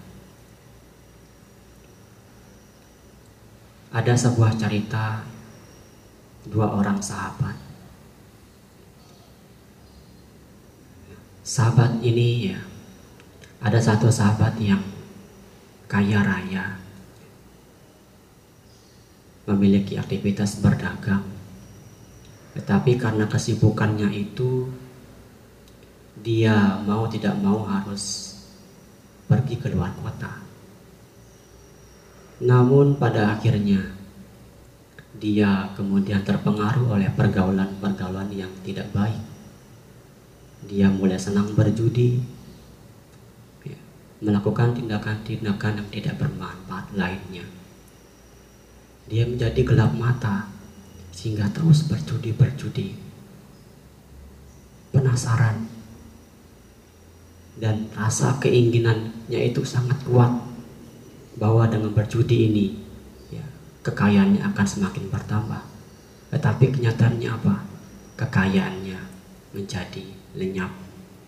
Ada 3.94 4.16
sebuah 4.16 4.58
cerita 4.58 5.22
dua 6.50 6.68
orang 6.76 7.00
sahabat 7.00 7.56
sahabat 11.44 12.00
ini 12.00 12.52
ya 12.52 12.60
ada 13.64 13.80
satu 13.80 14.12
sahabat 14.12 14.60
yang 14.60 14.84
kaya 15.88 16.20
raya 16.20 16.76
memiliki 19.48 19.96
aktivitas 19.96 20.60
berdagang. 20.60 21.24
Tetapi 22.52 23.00
karena 23.00 23.24
kesibukannya 23.24 24.12
itu 24.12 24.68
dia 26.20 26.76
mau 26.84 27.08
tidak 27.08 27.40
mau 27.40 27.64
harus 27.64 28.36
pergi 29.24 29.56
ke 29.56 29.72
luar 29.72 29.96
kota. 29.96 30.44
Namun 32.44 33.00
pada 33.00 33.32
akhirnya 33.32 33.96
dia 35.16 35.72
kemudian 35.72 36.20
terpengaruh 36.20 37.00
oleh 37.00 37.08
pergaulan-pergaulan 37.16 38.28
yang 38.28 38.52
tidak 38.60 38.92
baik. 38.92 39.24
Dia 40.68 40.92
mulai 40.92 41.16
senang 41.16 41.52
berjudi, 41.56 42.33
melakukan 44.22 44.76
tindakan-tindakan 44.76 45.82
yang 45.82 45.88
tidak 45.90 46.14
bermanfaat 46.20 46.86
lainnya. 46.94 47.46
Dia 49.10 49.26
menjadi 49.26 49.60
gelap 49.66 49.92
mata 49.96 50.48
sehingga 51.10 51.50
terus 51.50 51.86
berjudi-berjudi. 51.90 53.02
Penasaran 54.94 55.66
dan 57.58 57.90
rasa 57.94 58.38
keinginannya 58.38 59.40
itu 59.50 59.62
sangat 59.66 59.98
kuat 60.06 60.30
bahwa 61.34 61.66
dengan 61.66 61.90
berjudi 61.90 62.50
ini 62.50 62.66
ya, 63.34 63.42
kekayaannya 63.82 64.42
akan 64.54 64.66
semakin 64.66 65.10
bertambah. 65.10 65.62
Tetapi 66.30 66.64
kenyataannya 66.78 67.30
apa? 67.30 67.54
Kekayaannya 68.18 68.98
menjadi 69.54 70.06
lenyap, 70.34 70.70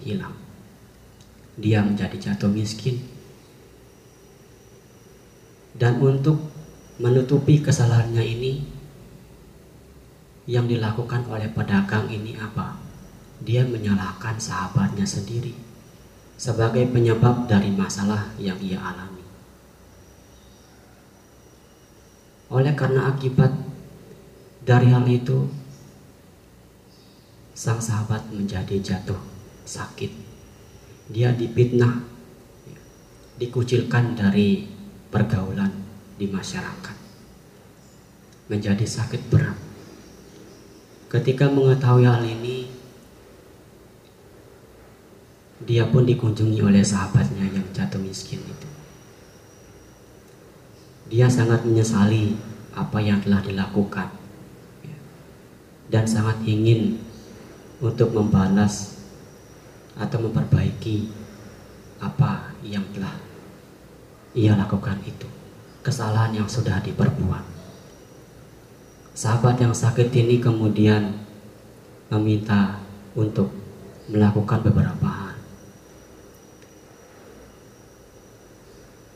hilang. 0.03 0.46
Dia 1.57 1.81
menjadi 1.81 2.17
jatuh 2.17 2.53
miskin. 2.53 3.01
Dan 5.77 6.01
untuk 6.01 6.41
menutupi 7.01 7.61
kesalahannya 7.61 8.25
ini, 8.25 8.77
yang 10.47 10.71
dilakukan 10.71 11.27
oleh 11.27 11.51
pedagang 11.51 12.07
ini 12.07 12.39
apa? 12.39 12.79
Dia 13.43 13.67
menyalahkan 13.67 14.41
sahabatnya 14.41 15.05
sendiri 15.05 15.53
sebagai 16.37 16.87
penyebab 16.89 17.51
dari 17.51 17.73
masalah 17.75 18.33
yang 18.41 18.57
ia 18.63 18.81
alami. 18.81 19.25
Oleh 22.47 22.73
karena 22.79 23.11
akibat 23.11 23.51
dari 24.63 24.89
hal 24.95 25.03
itu, 25.11 25.51
sang 27.57 27.83
sahabat 27.83 28.31
menjadi 28.31 28.79
jatuh 28.79 29.19
sakit. 29.67 30.36
Dia 31.07 31.31
dipitnah, 31.31 32.03
dikucilkan 33.39 34.19
dari 34.19 34.67
pergaulan 35.11 35.71
di 36.19 36.27
masyarakat. 36.27 36.97
Menjadi 38.51 38.87
sakit 38.87 39.23
berat. 39.31 39.59
Ketika 41.07 41.47
mengetahui 41.47 42.07
hal 42.07 42.23
ini, 42.27 42.67
dia 45.63 45.87
pun 45.87 46.03
dikunjungi 46.07 46.61
oleh 46.63 46.83
sahabatnya 46.83 47.47
yang 47.49 47.67
jatuh 47.71 48.03
miskin 48.03 48.43
itu. 48.43 48.69
Dia 51.07 51.31
sangat 51.31 51.63
menyesali 51.63 52.35
apa 52.75 52.99
yang 52.99 53.23
telah 53.23 53.41
dilakukan 53.41 54.11
dan 55.87 56.05
sangat 56.05 56.43
ingin 56.43 56.99
untuk 57.79 58.11
membalas 58.11 58.96
atau 59.97 60.19
memperbaiki 60.21 61.09
apa 62.01 62.53
yang 62.61 62.85
telah 62.93 63.17
ia 64.37 64.53
lakukan 64.53 65.01
itu. 65.09 65.25
Kesalahan 65.81 66.37
yang 66.37 66.49
sudah 66.49 66.83
diperbuat. 66.85 67.45
Sahabat 69.17 69.57
yang 69.57 69.73
sakit 69.73 70.13
ini 70.13 70.37
kemudian 70.37 71.17
meminta 72.13 72.77
untuk 73.17 73.49
melakukan 74.13 74.61
beberapa 74.61 75.09
hal. 75.09 75.35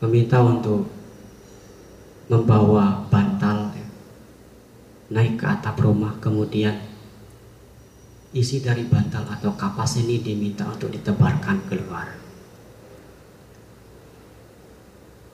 Meminta 0.01 0.41
untuk 0.41 0.89
membawa 2.25 3.05
bantal 3.11 3.69
naik 5.11 5.37
ke 5.37 5.45
atap 5.45 5.75
rumah 5.83 6.15
kemudian 6.23 6.90
isi 8.31 8.63
dari 8.63 8.87
bantal 8.87 9.27
atau 9.27 9.51
kapas 9.55 9.99
ini 9.99 10.23
diminta 10.23 10.63
untuk 10.67 10.91
ditebarkan 10.91 11.67
keluar. 11.67 12.07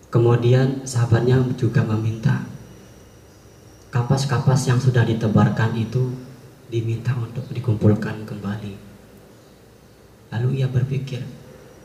Kemudian 0.08 0.88
sahabatnya 0.88 1.44
juga 1.60 1.84
meminta 1.84 2.48
kapas-kapas 3.94 4.72
yang 4.72 4.80
sudah 4.82 5.04
ditebarkan 5.06 5.78
itu 5.78 6.10
diminta 6.72 7.14
untuk 7.18 7.46
dikumpulkan 7.54 8.26
kembali. 8.26 8.74
Lalu 10.34 10.50
ia 10.64 10.68
berpikir 10.68 11.22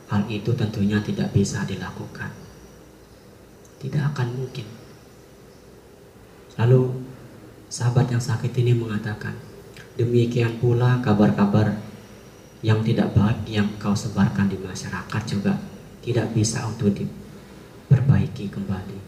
hal 0.08 0.22
itu 0.30 0.54
tentunya 0.54 1.02
tidak 1.02 1.34
bisa 1.34 1.66
dilakukan. 1.66 2.30
Tidak 3.82 4.02
akan 4.14 4.28
mungkin. 4.38 4.66
Lalu 6.56 7.12
Sahabat 7.72 8.04
yang 8.12 8.20
sakit 8.20 8.52
ini 8.60 8.76
mengatakan, 8.76 9.32
demikian 9.96 10.56
pula 10.56 11.00
kabar-kabar 11.04 11.76
yang 12.62 12.80
tidak 12.86 13.10
baik 13.12 13.42
yang 13.44 13.68
kau 13.76 13.92
sebarkan 13.92 14.46
di 14.46 14.56
masyarakat 14.56 15.22
juga 15.26 15.58
tidak 16.00 16.30
bisa 16.30 16.62
untuk 16.64 16.94
diperbaiki 16.94 18.48
kembali. 18.48 18.98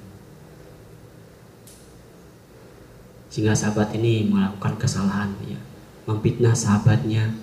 Sehingga 3.30 3.54
sahabat 3.54 3.90
ini 3.98 4.30
melakukan 4.30 4.78
kesalahan, 4.78 5.34
ya, 5.42 5.58
memfitnah 6.06 6.54
sahabatnya 6.54 7.34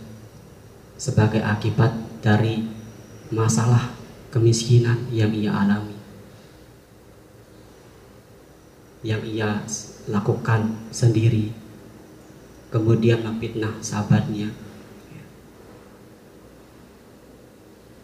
sebagai 0.96 1.44
akibat 1.44 1.92
dari 2.24 2.64
masalah 3.28 3.92
kemiskinan 4.32 5.12
yang 5.12 5.36
ia 5.36 5.52
alami. 5.52 6.00
Yang 9.04 9.22
ia 9.36 9.50
lakukan 10.08 10.80
sendiri 10.94 11.52
kemudian 12.72 13.20
memfitnah 13.22 13.78
sahabatnya. 13.84 14.50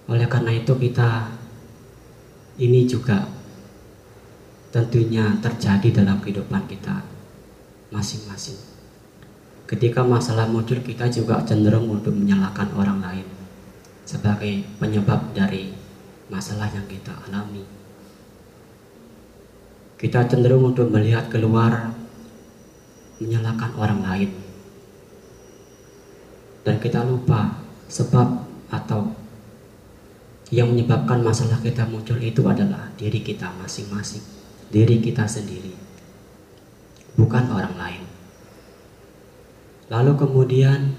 Oleh 0.08 0.28
karena 0.28 0.52
itu 0.56 0.76
kita 0.76 1.32
ini 2.60 2.84
juga 2.88 3.28
tentunya 4.72 5.40
terjadi 5.40 6.04
dalam 6.04 6.20
kehidupan 6.20 6.68
kita 6.68 7.04
masing-masing. 7.92 8.60
Ketika 9.68 10.04
masalah 10.04 10.48
muncul 10.48 10.80
kita 10.80 11.12
juga 11.12 11.44
cenderung 11.44 11.92
untuk 11.92 12.16
menyalahkan 12.16 12.72
orang 12.76 13.04
lain 13.04 13.28
sebagai 14.08 14.64
penyebab 14.80 15.36
dari 15.36 15.76
masalah 16.32 16.72
yang 16.72 16.88
kita 16.88 17.12
alami. 17.28 17.64
Kita 20.00 20.24
cenderung 20.28 20.72
untuk 20.72 20.88
melihat 20.88 21.28
keluar 21.28 21.92
menyalahkan 23.20 23.76
orang 23.76 24.02
lain 24.08 24.47
dan 26.68 26.84
kita 26.84 27.08
lupa 27.08 27.64
sebab 27.88 28.44
atau 28.68 29.16
yang 30.52 30.76
menyebabkan 30.76 31.24
masalah 31.24 31.64
kita 31.64 31.88
muncul 31.88 32.20
itu 32.20 32.44
adalah 32.44 32.92
diri 33.00 33.24
kita 33.24 33.48
masing-masing 33.56 34.24
diri 34.68 35.00
kita 35.00 35.24
sendiri 35.24 35.88
bukan 37.18 37.50
orang 37.50 37.76
lain. 37.76 38.04
Lalu 39.88 40.12
kemudian 40.20 40.94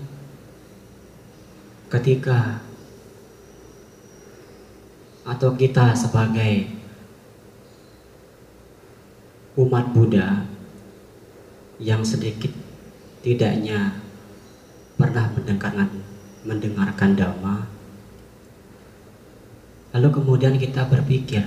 ketika 1.92 2.64
atau 5.28 5.52
kita 5.54 5.92
sebagai 5.92 6.72
umat 9.60 9.92
Buddha 9.92 10.48
yang 11.76 12.00
sedikit 12.00 12.50
tidaknya 13.20 14.07
pernah 15.18 15.34
mendengarkan 15.34 15.90
mendengarkan 16.46 17.10
dhamma? 17.18 17.66
Lalu 19.90 20.08
kemudian 20.14 20.54
kita 20.54 20.86
berpikir 20.86 21.42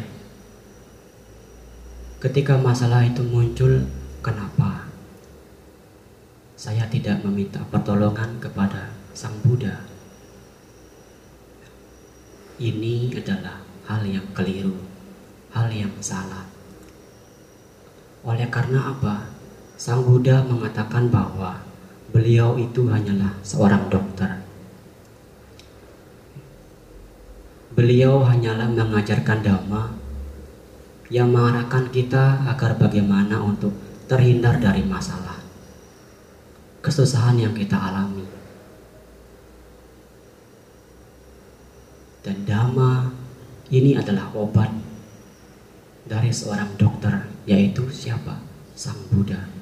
ketika 2.19 2.59
masalah 2.59 3.07
itu 3.07 3.23
muncul 3.23 3.87
kenapa? 4.19 4.91
Saya 6.59 6.83
tidak 6.91 7.23
meminta 7.23 7.63
pertolongan 7.71 8.43
kepada 8.43 8.91
sang 9.15 9.39
Buddha. 9.39 9.87
Ini 12.59 13.15
adalah 13.23 13.63
hal 13.87 14.03
yang 14.03 14.27
keliru 14.35 14.75
hal 15.55 15.71
yang 15.71 15.95
salah. 16.03 16.43
Oleh 18.27 18.51
karena 18.51 18.91
apa? 18.91 19.31
Sang 19.79 20.03
Buddha 20.03 20.43
mengatakan 20.43 21.07
bahwa 21.07 21.70
beliau 22.11 22.59
itu 22.59 22.91
hanyalah 22.91 23.39
seorang 23.41 23.87
dokter. 23.87 24.43
Beliau 27.71 28.27
hanyalah 28.27 28.67
mengajarkan 28.67 29.39
dhamma 29.39 29.95
yang 31.07 31.31
mengarahkan 31.31 31.87
kita 31.87 32.43
agar 32.51 32.75
bagaimana 32.75 33.39
untuk 33.39 33.71
terhindar 34.11 34.59
dari 34.59 34.83
masalah, 34.83 35.39
kesusahan 36.83 37.39
yang 37.39 37.55
kita 37.55 37.79
alami. 37.79 38.27
Dan 42.21 42.43
dhamma 42.43 43.07
ini 43.71 43.95
adalah 43.95 44.29
obat 44.35 44.69
dari 46.05 46.29
seorang 46.29 46.75
dokter 46.75 47.23
yaitu 47.47 47.87
siapa? 47.87 48.35
Sang 48.75 48.99
Buddha. 49.07 49.60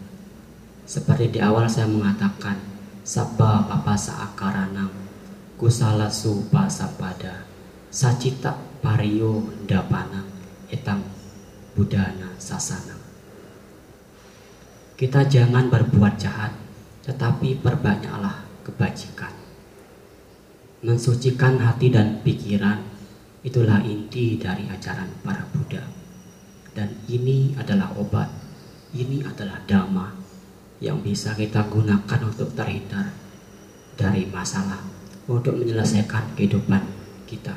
Seperti 0.89 1.37
di 1.37 1.37
awal 1.37 1.69
saya 1.69 1.85
mengatakan, 1.85 2.57
Sabba 3.05 3.61
papasa 3.69 4.25
akaranam, 4.25 4.89
kusala 5.53 6.09
supa 6.09 6.65
sapada, 6.65 7.45
sacita 7.93 8.57
pario 8.81 9.53
dapana, 9.69 10.25
etam 10.73 11.05
budana 11.77 12.33
sasana. 12.41 12.97
Kita 14.97 15.29
jangan 15.29 15.69
berbuat 15.69 16.17
jahat, 16.17 16.57
tetapi 17.05 17.61
perbanyaklah 17.61 18.49
kebajikan. 18.65 19.33
Mensucikan 20.81 21.61
hati 21.61 21.93
dan 21.93 22.25
pikiran, 22.25 22.81
itulah 23.45 23.77
inti 23.85 24.41
dari 24.41 24.65
ajaran 24.65 25.13
para 25.21 25.45
Buddha. 25.53 25.85
Dan 26.73 26.97
ini 27.05 27.53
adalah 27.61 27.93
obat, 27.93 28.33
ini 28.97 29.21
adalah 29.21 29.61
dhamma 29.69 30.18
yang 30.79 31.03
bisa 31.03 31.35
kita 31.35 31.67
gunakan 31.67 32.19
untuk 32.23 32.55
terhindar 32.55 33.11
dari 33.99 34.23
masalah, 34.31 34.79
untuk 35.27 35.59
menyelesaikan 35.59 36.35
kehidupan 36.39 36.79
kita, 37.27 37.55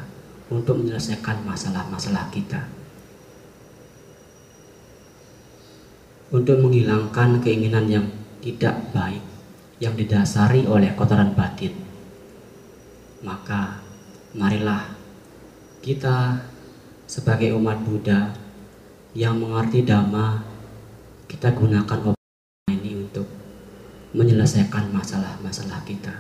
untuk 0.51 0.83
menyelesaikan 0.83 1.47
masalah-masalah 1.47 2.27
kita. 2.35 2.67
Untuk 6.33 6.59
menghilangkan 6.65 7.45
keinginan 7.45 7.87
yang 7.87 8.07
tidak 8.43 8.75
baik 8.91 9.23
yang 9.79 9.95
didasari 9.95 10.65
oleh 10.67 10.91
kotoran 10.99 11.37
batin. 11.37 11.77
Maka 13.23 13.79
marilah 14.33 14.97
kita 15.85 16.41
sebagai 17.05 17.53
umat 17.55 17.85
Buddha 17.85 18.33
yang 19.13 19.37
mengerti 19.37 19.85
dhamma 19.85 20.41
kita 21.29 21.53
gunakan 21.53 22.01
obat 22.09 22.22
menyelesaikan 24.12 24.92
masalah-masalah 24.92 25.81
kita. 25.88 26.12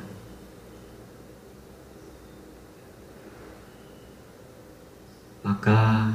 Maka 5.42 6.08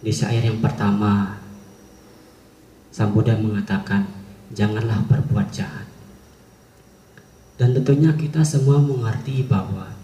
di 0.00 0.10
syair 0.10 0.42
yang 0.42 0.58
pertama 0.58 1.36
Sang 2.90 3.14
Buddha 3.14 3.38
mengatakan 3.38 4.02
janganlah 4.50 5.06
berbuat 5.06 5.54
jahat. 5.54 5.86
Dan 7.54 7.76
tentunya 7.76 8.10
kita 8.16 8.42
semua 8.42 8.82
mengerti 8.82 9.46
bahwa 9.46 9.94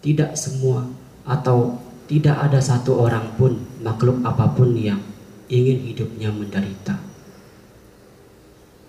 tidak 0.00 0.38
semua 0.38 0.86
atau 1.26 1.76
tidak 2.06 2.38
ada 2.38 2.62
satu 2.62 3.02
orang 3.02 3.34
pun 3.34 3.58
makhluk 3.82 4.22
apa 4.22 4.54
pun 4.54 4.72
yang 4.78 5.02
ingin 5.50 5.82
hidupnya 5.82 6.30
menderita. 6.30 7.05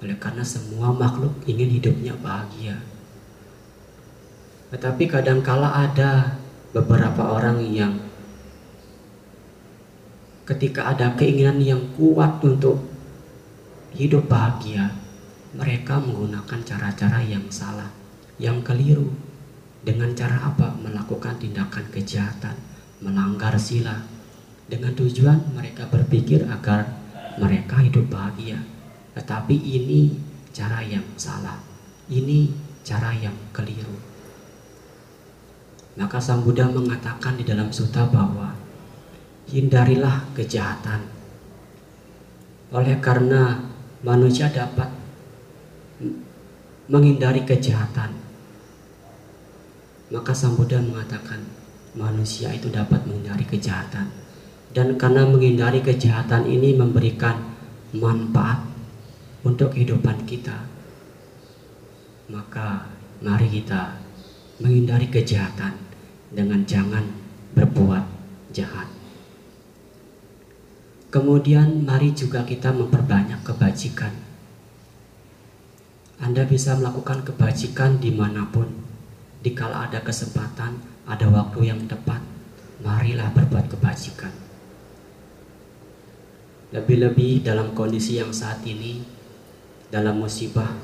Oleh 0.04 0.18
karena 0.22 0.46
semua 0.46 0.94
makhluk 0.94 1.34
ingin 1.50 1.82
hidupnya 1.82 2.14
bahagia. 2.22 2.78
Tetapi 4.70 5.08
kadangkala 5.08 5.72
ada 5.88 6.38
beberapa 6.76 7.24
orang 7.34 7.64
yang 7.72 7.98
ketika 10.48 10.92
ada 10.92 11.16
keinginan 11.16 11.60
yang 11.60 11.82
kuat 11.96 12.40
untuk 12.44 12.80
hidup 13.96 14.30
bahagia, 14.30 14.94
mereka 15.58 15.98
menggunakan 15.98 16.60
cara-cara 16.62 17.20
yang 17.26 17.44
salah, 17.50 17.90
yang 18.38 18.62
keliru. 18.62 19.10
Dengan 19.82 20.12
cara 20.14 20.52
apa? 20.52 20.76
Melakukan 20.84 21.40
tindakan 21.40 21.88
kejahatan, 21.90 22.56
melanggar 23.00 23.56
sila. 23.56 24.04
Dengan 24.68 24.92
tujuan 25.00 25.56
mereka 25.56 25.88
berpikir 25.88 26.44
agar 26.44 26.92
mereka 27.40 27.80
hidup 27.80 28.12
bahagia. 28.12 28.60
Tetapi 29.18 29.58
ini 29.58 30.14
cara 30.54 30.86
yang 30.86 31.02
salah. 31.18 31.58
Ini 32.06 32.54
cara 32.86 33.10
yang 33.18 33.34
keliru. 33.50 33.98
Maka 35.98 36.22
Sang 36.22 36.46
Buddha 36.46 36.70
mengatakan 36.70 37.34
di 37.34 37.42
dalam 37.42 37.74
sutta 37.74 38.06
bahwa 38.06 38.54
hindarilah 39.50 40.22
kejahatan. 40.38 41.10
Oleh 42.70 43.02
karena 43.02 43.58
manusia 44.06 44.54
dapat 44.54 44.94
menghindari 46.86 47.42
kejahatan. 47.42 48.14
Maka 50.14 50.32
Sang 50.38 50.54
Buddha 50.54 50.78
mengatakan 50.78 51.42
manusia 51.98 52.54
itu 52.54 52.70
dapat 52.70 53.02
menghindari 53.10 53.50
kejahatan. 53.50 54.14
Dan 54.78 54.94
karena 55.02 55.26
menghindari 55.26 55.82
kejahatan 55.82 56.46
ini 56.46 56.78
memberikan 56.78 57.58
manfaat 57.98 58.77
untuk 59.48 59.72
kehidupan 59.72 60.28
kita. 60.28 60.68
Maka 62.28 62.92
mari 63.24 63.48
kita 63.48 63.96
menghindari 64.60 65.08
kejahatan 65.08 65.80
dengan 66.28 66.68
jangan 66.68 67.08
berbuat 67.56 68.04
jahat. 68.52 68.92
Kemudian 71.08 71.88
mari 71.88 72.12
juga 72.12 72.44
kita 72.44 72.76
memperbanyak 72.76 73.40
kebajikan. 73.48 74.12
Anda 76.20 76.44
bisa 76.44 76.76
melakukan 76.76 77.24
kebajikan 77.24 78.04
di 78.04 78.12
mana 78.12 78.44
pun. 78.52 78.68
Dikala 79.40 79.88
ada 79.88 80.04
kesempatan, 80.04 80.76
ada 81.08 81.26
waktu 81.32 81.72
yang 81.72 81.88
tepat, 81.88 82.20
marilah 82.84 83.32
berbuat 83.32 83.72
kebajikan. 83.72 84.34
Lebih-lebih 86.76 87.48
dalam 87.48 87.72
kondisi 87.72 88.20
yang 88.20 88.36
saat 88.36 88.60
ini, 88.68 89.17
dalam 89.88 90.20
musibah 90.20 90.76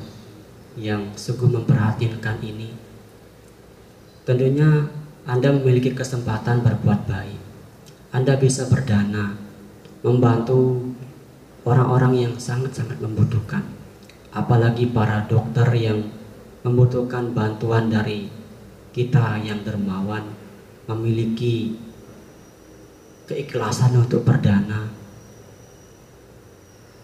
yang 0.79 1.11
sungguh 1.13 1.49
memperhatikan 1.51 2.39
ini, 2.39 2.71
tentunya 4.23 4.89
Anda 5.27 5.53
memiliki 5.53 5.91
kesempatan 5.91 6.63
berbuat 6.63 7.05
baik. 7.07 7.41
Anda 8.13 8.37
bisa 8.37 8.69
berdana, 8.69 9.35
membantu 10.05 10.93
orang-orang 11.63 12.13
yang 12.29 12.33
sangat-sangat 12.37 12.99
membutuhkan. 12.99 13.63
Apalagi 14.33 14.89
para 14.89 15.25
dokter 15.29 15.65
yang 15.77 16.09
membutuhkan 16.65 17.33
bantuan 17.33 17.89
dari 17.89 18.29
kita 18.93 19.41
yang 19.41 19.61
dermawan, 19.65 20.33
memiliki 20.89 21.77
keikhlasan 23.25 23.95
untuk 23.97 24.27
berdana, 24.27 24.91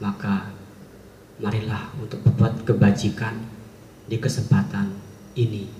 maka 0.03 0.48
marilah 1.39 1.95
untuk 1.95 2.19
berbuat 2.27 2.67
kebajikan 2.67 3.39
di 4.11 4.19
kesempatan 4.19 4.91
ini. 5.39 5.71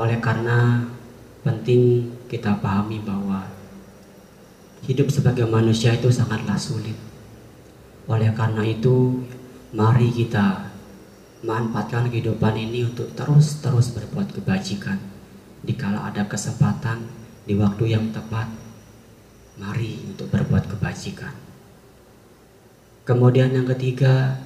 Oleh 0.00 0.16
karena 0.16 0.88
penting 1.44 2.08
kita 2.24 2.56
pahami 2.64 3.04
bahwa 3.04 3.44
hidup 4.88 5.12
sebagai 5.12 5.44
manusia 5.44 5.92
itu 5.92 6.08
sangatlah 6.08 6.56
sulit. 6.56 6.96
Oleh 8.08 8.32
karena 8.32 8.64
itu, 8.64 9.28
mari 9.76 10.08
kita 10.08 10.72
manfaatkan 11.44 12.08
kehidupan 12.08 12.56
ini 12.56 12.88
untuk 12.88 13.12
terus-terus 13.12 13.92
berbuat 13.92 14.32
kebajikan. 14.40 14.96
Dikala 15.60 16.08
ada 16.08 16.24
kesempatan 16.24 17.04
di 17.44 17.52
waktu 17.60 17.92
yang 17.92 18.08
tepat, 18.08 18.48
mari 19.60 20.00
untuk 20.08 20.32
berbuat 20.32 20.64
kebajikan. 20.72 21.49
Kemudian 23.00 23.56
yang 23.56 23.64
ketiga, 23.64 24.36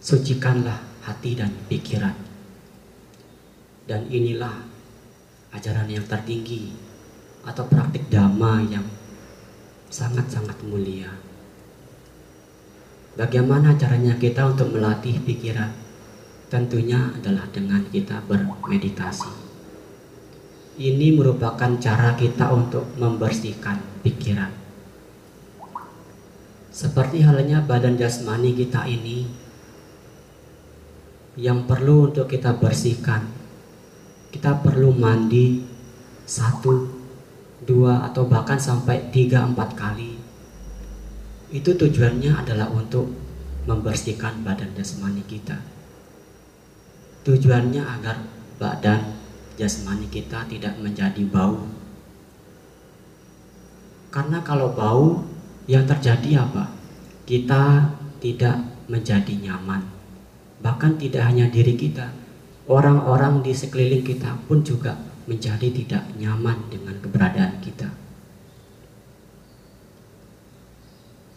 sucikanlah 0.00 0.80
hati 1.04 1.36
dan 1.36 1.52
pikiran. 1.68 2.16
Dan 3.84 4.08
inilah 4.08 4.64
ajaran 5.52 5.90
yang 5.90 6.06
tertinggi 6.08 6.72
atau 7.44 7.66
praktik 7.68 8.08
dhamma 8.08 8.64
yang 8.70 8.86
sangat-sangat 9.90 10.56
mulia. 10.64 11.10
Bagaimana 13.18 13.74
caranya 13.74 14.14
kita 14.16 14.46
untuk 14.54 14.72
melatih 14.72 15.18
pikiran? 15.20 15.74
Tentunya 16.48 17.10
adalah 17.14 17.44
dengan 17.50 17.82
kita 17.90 18.22
bermeditasi. 18.24 19.50
Ini 20.80 21.12
merupakan 21.12 21.76
cara 21.76 22.16
kita 22.16 22.48
untuk 22.54 22.88
membersihkan 22.96 24.00
pikiran. 24.00 24.59
Seperti 26.80 27.20
halnya 27.20 27.60
badan 27.60 28.00
jasmani 28.00 28.56
kita 28.56 28.88
ini 28.88 29.28
yang 31.36 31.68
perlu 31.68 32.08
untuk 32.08 32.24
kita 32.24 32.56
bersihkan. 32.56 33.20
Kita 34.32 34.64
perlu 34.64 34.88
mandi 34.88 35.60
satu 36.24 36.88
dua 37.68 38.08
atau 38.08 38.24
bahkan 38.24 38.56
sampai 38.56 39.12
tiga 39.12 39.44
empat 39.44 39.76
kali. 39.76 40.16
Itu 41.52 41.76
tujuannya 41.76 42.32
adalah 42.32 42.72
untuk 42.72 43.12
membersihkan 43.68 44.40
badan 44.40 44.72
jasmani 44.72 45.20
kita. 45.28 45.60
Tujuannya 47.28 47.84
agar 47.84 48.24
badan 48.56 49.20
jasmani 49.60 50.08
kita 50.08 50.48
tidak 50.48 50.80
menjadi 50.80 51.28
bau. 51.28 51.60
Karena 54.08 54.40
kalau 54.40 54.72
bau 54.72 55.28
yang 55.66 55.84
terjadi 55.84 56.46
apa 56.46 56.72
kita 57.28 57.92
tidak 58.22 58.56
menjadi 58.88 59.34
nyaman 59.40 59.84
bahkan 60.60 60.96
tidak 60.96 61.24
hanya 61.26 61.48
diri 61.48 61.76
kita 61.76 62.12
orang-orang 62.70 63.42
di 63.42 63.50
sekeliling 63.50 64.06
kita 64.06 64.38
pun 64.46 64.62
juga 64.62 64.94
menjadi 65.26 65.70
tidak 65.70 66.02
nyaman 66.18 66.70
dengan 66.70 66.98
keberadaan 66.98 67.62
kita. 67.62 67.90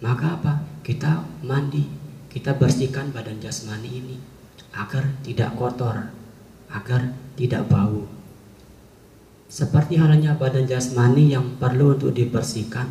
Maka 0.02 0.42
apa? 0.42 0.54
Kita 0.82 1.26
mandi, 1.46 1.90
kita 2.30 2.58
bersihkan 2.58 3.14
badan 3.14 3.38
jasmani 3.38 3.90
ini 3.90 4.18
agar 4.74 5.14
tidak 5.22 5.54
kotor, 5.54 6.10
agar 6.74 7.14
tidak 7.38 7.70
bau. 7.70 8.10
Seperti 9.48 10.02
halnya 10.02 10.34
badan 10.34 10.66
jasmani 10.66 11.30
yang 11.30 11.62
perlu 11.62 11.94
untuk 11.94 12.12
dibersihkan, 12.18 12.90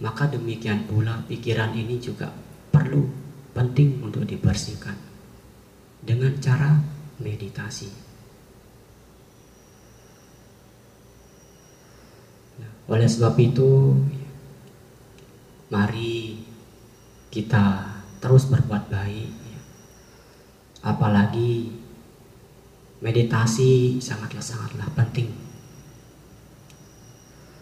maka 0.00 0.28
demikian 0.28 0.84
pula 0.84 1.24
pikiran 1.24 1.72
ini 1.72 1.96
juga 1.96 2.28
perlu 2.68 3.08
penting 3.56 4.04
untuk 4.04 4.28
dibersihkan 4.28 4.96
dengan 6.04 6.36
cara 6.36 6.76
meditasi. 7.16 8.06
Oleh 12.86 13.10
sebab 13.10 13.34
itu, 13.42 13.98
mari 15.74 16.38
kita 17.34 17.82
terus 18.22 18.46
berbuat 18.46 18.86
baik. 18.86 19.32
Apalagi 20.86 21.74
meditasi 23.02 23.98
sangatlah 23.98 24.44
sangatlah 24.44 24.86
penting. 24.94 25.45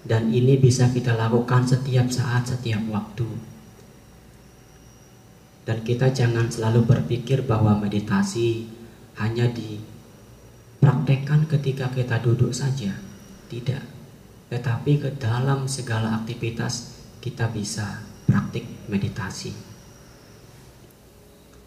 Dan 0.04 0.28
ini 0.28 0.60
bisa 0.60 0.92
kita 0.92 1.16
lakukan 1.16 1.64
setiap 1.64 2.12
saat, 2.12 2.44
setiap 2.44 2.84
waktu. 2.92 3.24
Dan 5.64 5.80
kita 5.80 6.12
jangan 6.12 6.52
selalu 6.52 6.84
berpikir 6.84 7.48
bahwa 7.48 7.80
meditasi 7.80 8.68
hanya 9.16 9.48
dipraktekkan 9.48 11.48
ketika 11.48 11.88
kita 11.88 12.20
duduk 12.20 12.52
saja. 12.52 12.92
Tidak. 13.48 13.80
Tetapi 14.52 14.92
ke 15.00 15.10
dalam 15.16 15.64
segala 15.64 16.20
aktivitas 16.20 17.00
kita 17.24 17.48
bisa 17.48 18.04
praktik 18.28 18.68
meditasi. 18.92 19.56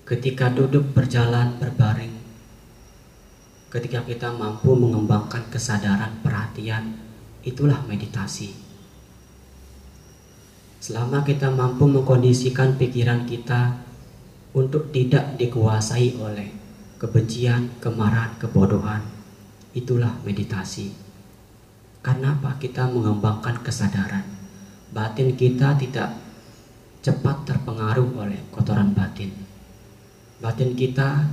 Ketika 0.06 0.54
duduk 0.54 0.94
berjalan 0.94 1.58
berbaring, 1.58 2.14
ketika 3.74 4.06
kita 4.06 4.30
mampu 4.30 4.78
mengembangkan 4.78 5.50
kesadaran 5.50 6.22
perhatian 6.22 7.07
itulah 7.48 7.80
meditasi. 7.88 8.52
Selama 10.84 11.24
kita 11.24 11.48
mampu 11.48 11.88
mengkondisikan 11.88 12.76
pikiran 12.76 13.24
kita 13.24 13.80
untuk 14.52 14.92
tidak 14.92 15.40
dikuasai 15.40 16.20
oleh 16.20 16.52
kebencian, 17.00 17.80
kemarahan, 17.80 18.36
kebodohan, 18.36 19.02
itulah 19.72 20.12
meditasi. 20.28 20.92
Karena 22.04 22.36
apa? 22.36 22.60
Kita 22.60 22.88
mengembangkan 22.92 23.64
kesadaran. 23.64 24.24
Batin 24.92 25.36
kita 25.40 25.76
tidak 25.80 26.20
cepat 27.04 27.48
terpengaruh 27.48 28.10
oleh 28.20 28.40
kotoran 28.52 28.92
batin. 28.92 29.32
Batin 30.44 30.76
kita 30.76 31.28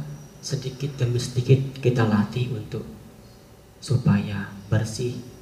sedikit 0.45 1.01
demi 1.01 1.17
sedikit 1.17 1.79
kita 1.81 2.05
latih 2.05 2.53
untuk 2.53 2.85
supaya 3.81 4.53
bersih 4.69 5.34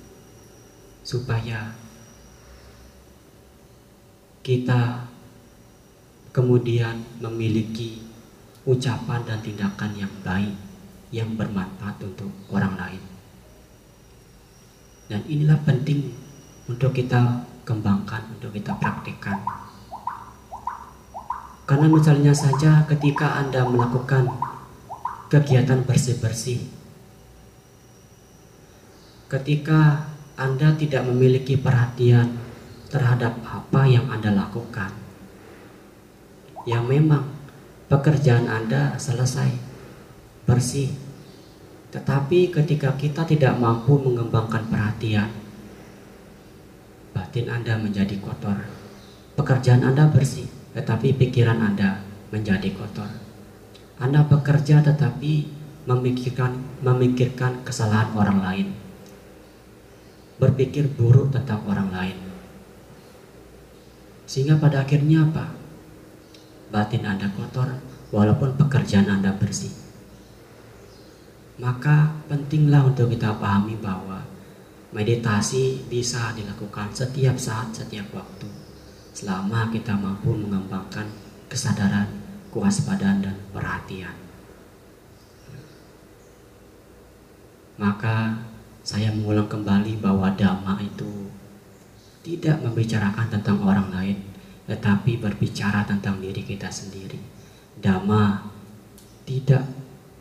supaya 1.02 1.74
kita 4.42 5.06
kemudian 6.34 7.02
memiliki 7.22 8.02
ucapan 8.66 9.22
dan 9.26 9.38
tindakan 9.42 9.92
yang 9.94 10.14
baik 10.22 10.54
yang 11.12 11.36
bermanfaat 11.36 12.00
untuk 12.02 12.32
orang 12.48 12.74
lain. 12.78 13.02
Dan 15.12 15.20
inilah 15.28 15.60
penting 15.66 16.08
untuk 16.66 16.96
kita 16.96 17.44
kembangkan, 17.68 18.32
untuk 18.32 18.54
kita 18.56 18.72
praktikkan. 18.80 19.38
Karena 21.68 21.86
misalnya 21.86 22.32
saja 22.32 22.82
ketika 22.88 23.38
Anda 23.38 23.68
melakukan 23.68 24.26
kegiatan 25.28 25.84
bersih-bersih, 25.84 26.64
ketika 29.28 30.11
anda 30.32 30.72
tidak 30.80 31.04
memiliki 31.04 31.60
perhatian 31.60 32.40
terhadap 32.88 33.36
apa 33.44 33.84
yang 33.84 34.08
Anda 34.08 34.32
lakukan. 34.32 34.92
Yang 36.64 36.84
memang 36.88 37.24
pekerjaan 37.92 38.48
Anda 38.48 38.96
selesai, 38.96 39.52
bersih. 40.48 40.88
Tetapi 41.92 42.48
ketika 42.48 42.96
kita 42.96 43.28
tidak 43.28 43.60
mampu 43.60 44.00
mengembangkan 44.00 44.64
perhatian, 44.72 45.28
batin 47.12 47.52
Anda 47.52 47.76
menjadi 47.76 48.16
kotor. 48.16 48.56
Pekerjaan 49.36 49.84
Anda 49.84 50.08
bersih, 50.08 50.48
tetapi 50.72 51.12
pikiran 51.16 51.60
Anda 51.60 52.00
menjadi 52.32 52.72
kotor. 52.72 53.08
Anda 54.00 54.24
bekerja 54.24 54.80
tetapi 54.80 55.60
memikirkan 55.84 56.80
memikirkan 56.80 57.60
kesalahan 57.66 58.16
orang 58.16 58.38
lain 58.40 58.81
berpikir 60.42 60.90
buruk 60.98 61.30
tentang 61.30 61.62
orang 61.70 61.94
lain. 61.94 62.18
Sehingga 64.26 64.58
pada 64.58 64.82
akhirnya 64.82 65.30
apa? 65.30 65.54
Batin 66.74 67.06
Anda 67.06 67.30
kotor 67.30 67.70
walaupun 68.10 68.58
pekerjaan 68.58 69.06
Anda 69.06 69.30
bersih. 69.38 69.70
Maka 71.62 72.10
pentinglah 72.26 72.90
untuk 72.90 73.14
kita 73.14 73.38
pahami 73.38 73.78
bahwa 73.78 74.26
meditasi 74.90 75.86
bisa 75.86 76.34
dilakukan 76.34 76.90
setiap 76.90 77.38
saat, 77.38 77.70
setiap 77.70 78.10
waktu. 78.10 78.50
Selama 79.14 79.70
kita 79.70 79.94
mampu 79.94 80.34
mengembangkan 80.34 81.06
kesadaran, 81.46 82.08
kewaspadaan, 82.50 83.22
dan 83.22 83.36
perhatian. 83.52 84.16
Maka 87.76 88.48
saya 88.82 89.14
mengulang 89.14 89.46
kembali 89.46 90.02
bahwa 90.02 90.34
dhamma 90.34 90.74
itu 90.82 91.30
tidak 92.26 92.58
membicarakan 92.66 93.30
tentang 93.30 93.62
orang 93.62 93.94
lain, 93.94 94.18
tetapi 94.66 95.22
berbicara 95.22 95.86
tentang 95.86 96.18
diri 96.18 96.42
kita 96.42 96.66
sendiri. 96.66 97.18
Dhamma 97.78 98.42
tidak 99.22 99.62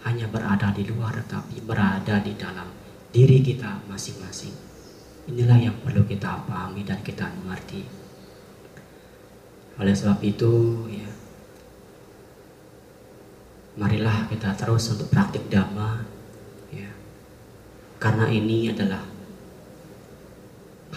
hanya 0.06 0.30
berada 0.30 0.70
di 0.74 0.86
luar, 0.86 1.14
tetapi 1.26 1.62
berada 1.66 2.22
di 2.22 2.38
dalam 2.38 2.70
diri 3.10 3.42
kita 3.42 3.86
masing-masing. 3.90 4.54
Inilah 5.30 5.58
yang 5.58 5.78
perlu 5.82 6.06
kita 6.06 6.46
pahami 6.46 6.86
dan 6.86 7.02
kita 7.02 7.30
mengerti. 7.42 7.86
Oleh 9.82 9.94
sebab 9.94 10.22
itu, 10.22 10.86
ya, 10.90 11.10
marilah 13.78 14.30
kita 14.30 14.54
terus 14.54 14.90
untuk 14.94 15.10
praktik 15.10 15.50
dhamma 15.50 16.21
karena 18.02 18.26
ini 18.26 18.74
adalah 18.74 19.06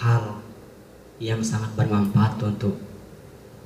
hal 0.00 0.40
yang 1.20 1.44
sangat 1.44 1.76
bermanfaat 1.76 2.40
untuk 2.40 2.80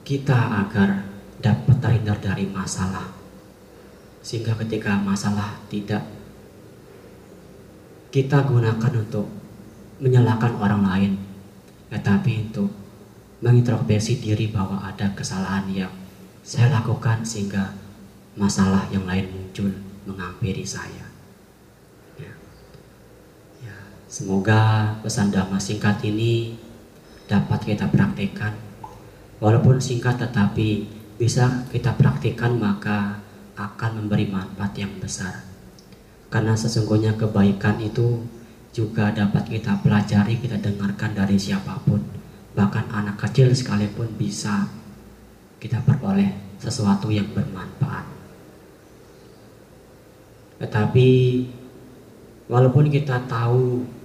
kita 0.03 0.67
agar 0.67 1.07
dapat 1.39 1.77
terhindar 1.79 2.19
dari 2.19 2.51
masalah. 2.51 3.07
Sehingga 4.27 4.59
ketika 4.59 4.99
masalah 4.99 5.63
tidak 5.71 6.03
kita 8.11 8.43
gunakan 8.43 8.93
untuk 8.99 9.31
menyalahkan 10.03 10.59
orang 10.59 10.83
lain 10.83 11.13
tetapi 11.95 12.51
untuk 12.51 12.73
mengintrospeksi 13.45 14.19
diri 14.19 14.51
bahwa 14.51 14.83
ada 14.83 15.13
kesalahan 15.13 15.69
yang 15.71 15.93
saya 16.41 16.73
lakukan 16.73 17.21
sehingga 17.21 17.77
masalah 18.35 18.89
yang 18.89 19.05
lain 19.05 19.29
muncul 19.29 19.69
menghampiri 20.09 20.65
saya 20.65 21.08
Semoga 24.09 24.97
pesan 25.05 25.29
dhamma 25.29 25.61
singkat 25.61 26.01
ini 26.01 26.57
dapat 27.29 27.61
kita 27.61 27.93
praktekkan. 27.93 28.57
Walaupun 29.37 29.77
singkat 29.85 30.17
tetapi 30.17 30.89
bisa 31.21 31.69
kita 31.69 31.93
praktikkan 31.93 32.57
maka 32.57 33.21
akan 33.53 34.01
memberi 34.01 34.25
manfaat 34.33 34.73
yang 34.81 34.97
besar. 34.97 35.45
Karena 36.33 36.57
sesungguhnya 36.57 37.21
kebaikan 37.21 37.85
itu 37.85 38.25
juga 38.73 39.13
dapat 39.13 39.45
kita 39.45 39.77
pelajari, 39.85 40.41
kita 40.41 40.57
dengarkan 40.57 41.13
dari 41.13 41.37
siapa 41.37 41.77
pun. 41.85 42.01
Bahkan 42.57 42.89
anak 42.89 43.21
kecil 43.21 43.53
sekalipun 43.53 44.09
bisa 44.17 44.73
kita 45.61 45.85
peroleh 45.85 46.33
sesuatu 46.57 47.13
yang 47.13 47.29
bermanfaat. 47.37 48.09
Tetapi 50.65 51.09
walaupun 52.49 52.89
kita 52.89 53.29
tahu 53.29 53.98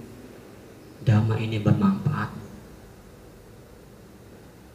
dhamma 1.04 1.36
ini 1.38 1.60
bermanfaat. 1.60 2.30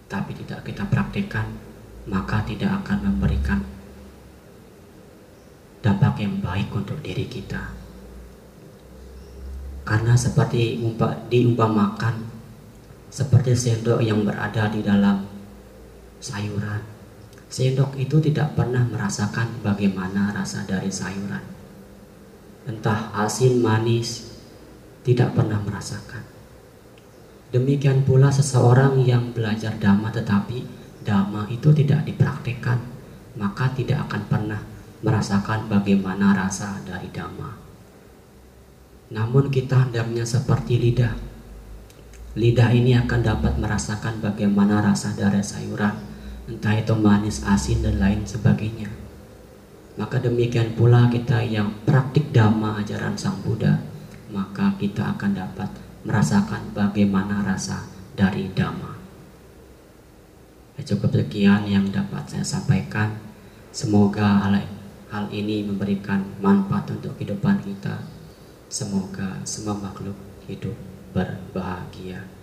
Tapi 0.09 0.31
tidak 0.33 0.65
kita 0.65 0.85
praktekkan 0.89 1.69
maka 2.09 2.41
tidak 2.41 2.81
akan 2.81 3.13
memberikan 3.13 3.61
dampak 5.85 6.17
yang 6.21 6.41
baik 6.41 6.69
untuk 6.73 6.97
diri 7.05 7.29
kita. 7.29 7.71
Karena 9.85 10.13
seperti 10.13 10.77
diumpamakan 11.29 12.15
seperti 13.09 13.57
sendok 13.57 14.05
yang 14.05 14.21
berada 14.21 14.69
di 14.69 14.85
dalam 14.85 15.25
sayuran. 16.21 16.81
Sendok 17.49 17.97
itu 17.97 18.21
tidak 18.21 18.53
pernah 18.53 18.85
merasakan 18.85 19.65
bagaimana 19.65 20.29
rasa 20.29 20.61
dari 20.69 20.93
sayuran. 20.93 21.41
Entah 22.69 23.09
asin 23.17 23.65
manis 23.65 24.28
tidak 25.03 25.35
pernah 25.35 25.59
merasakan. 25.63 26.23
Demikian 27.49 28.05
pula 28.05 28.29
seseorang 28.29 29.01
yang 29.01 29.33
belajar 29.33 29.73
dhamma 29.81 30.13
tetapi 30.13 30.61
dhamma 31.01 31.49
itu 31.49 31.73
tidak 31.73 32.05
dipraktikkan, 32.05 32.77
maka 33.39 33.73
tidak 33.73 34.05
akan 34.05 34.21
pernah 34.29 34.61
merasakan 35.01 35.65
bagaimana 35.65 36.35
rasa 36.35 36.77
dari 36.85 37.09
dhamma. 37.09 37.57
Namun 39.09 39.49
kita 39.49 39.89
hendaknya 39.89 40.21
seperti 40.21 40.77
lidah. 40.77 41.17
Lidah 42.37 42.69
ini 42.69 42.93
akan 42.93 43.25
dapat 43.25 43.57
merasakan 43.57 44.21
bagaimana 44.21 44.85
rasa 44.85 45.17
dari 45.17 45.41
sayuran, 45.41 45.97
entah 46.45 46.77
itu 46.77 46.93
manis, 46.93 47.41
asin, 47.41 47.81
dan 47.81 47.97
lain 47.97 48.21
sebagainya. 48.29 48.93
Maka 49.97 50.21
demikian 50.21 50.77
pula 50.77 51.09
kita 51.09 51.41
yang 51.41 51.73
praktik 51.89 52.29
dhamma 52.29 52.77
ajaran 52.85 53.17
Sang 53.17 53.41
Buddha, 53.41 53.81
maka 54.29 54.77
kita 54.77 55.17
akan 55.17 55.33
dapat 55.33 55.69
merasakan 56.05 56.71
bagaimana 56.71 57.43
rasa 57.43 57.85
dari 58.15 58.47
dhamma. 58.53 58.95
Ya, 60.79 60.81
cukup 60.95 61.11
sekian 61.11 61.67
yang 61.67 61.91
dapat 61.91 62.23
saya 62.29 62.45
sampaikan. 62.45 63.19
Semoga 63.75 64.47
hal, 64.47 64.63
hal 65.11 65.25
ini 65.29 65.67
memberikan 65.67 66.23
manfaat 66.39 66.87
untuk 66.89 67.19
kehidupan 67.19 67.59
kita. 67.61 67.99
Semoga 68.71 69.43
semua 69.43 69.75
makhluk 69.75 70.15
hidup 70.47 70.77
berbahagia. 71.11 72.38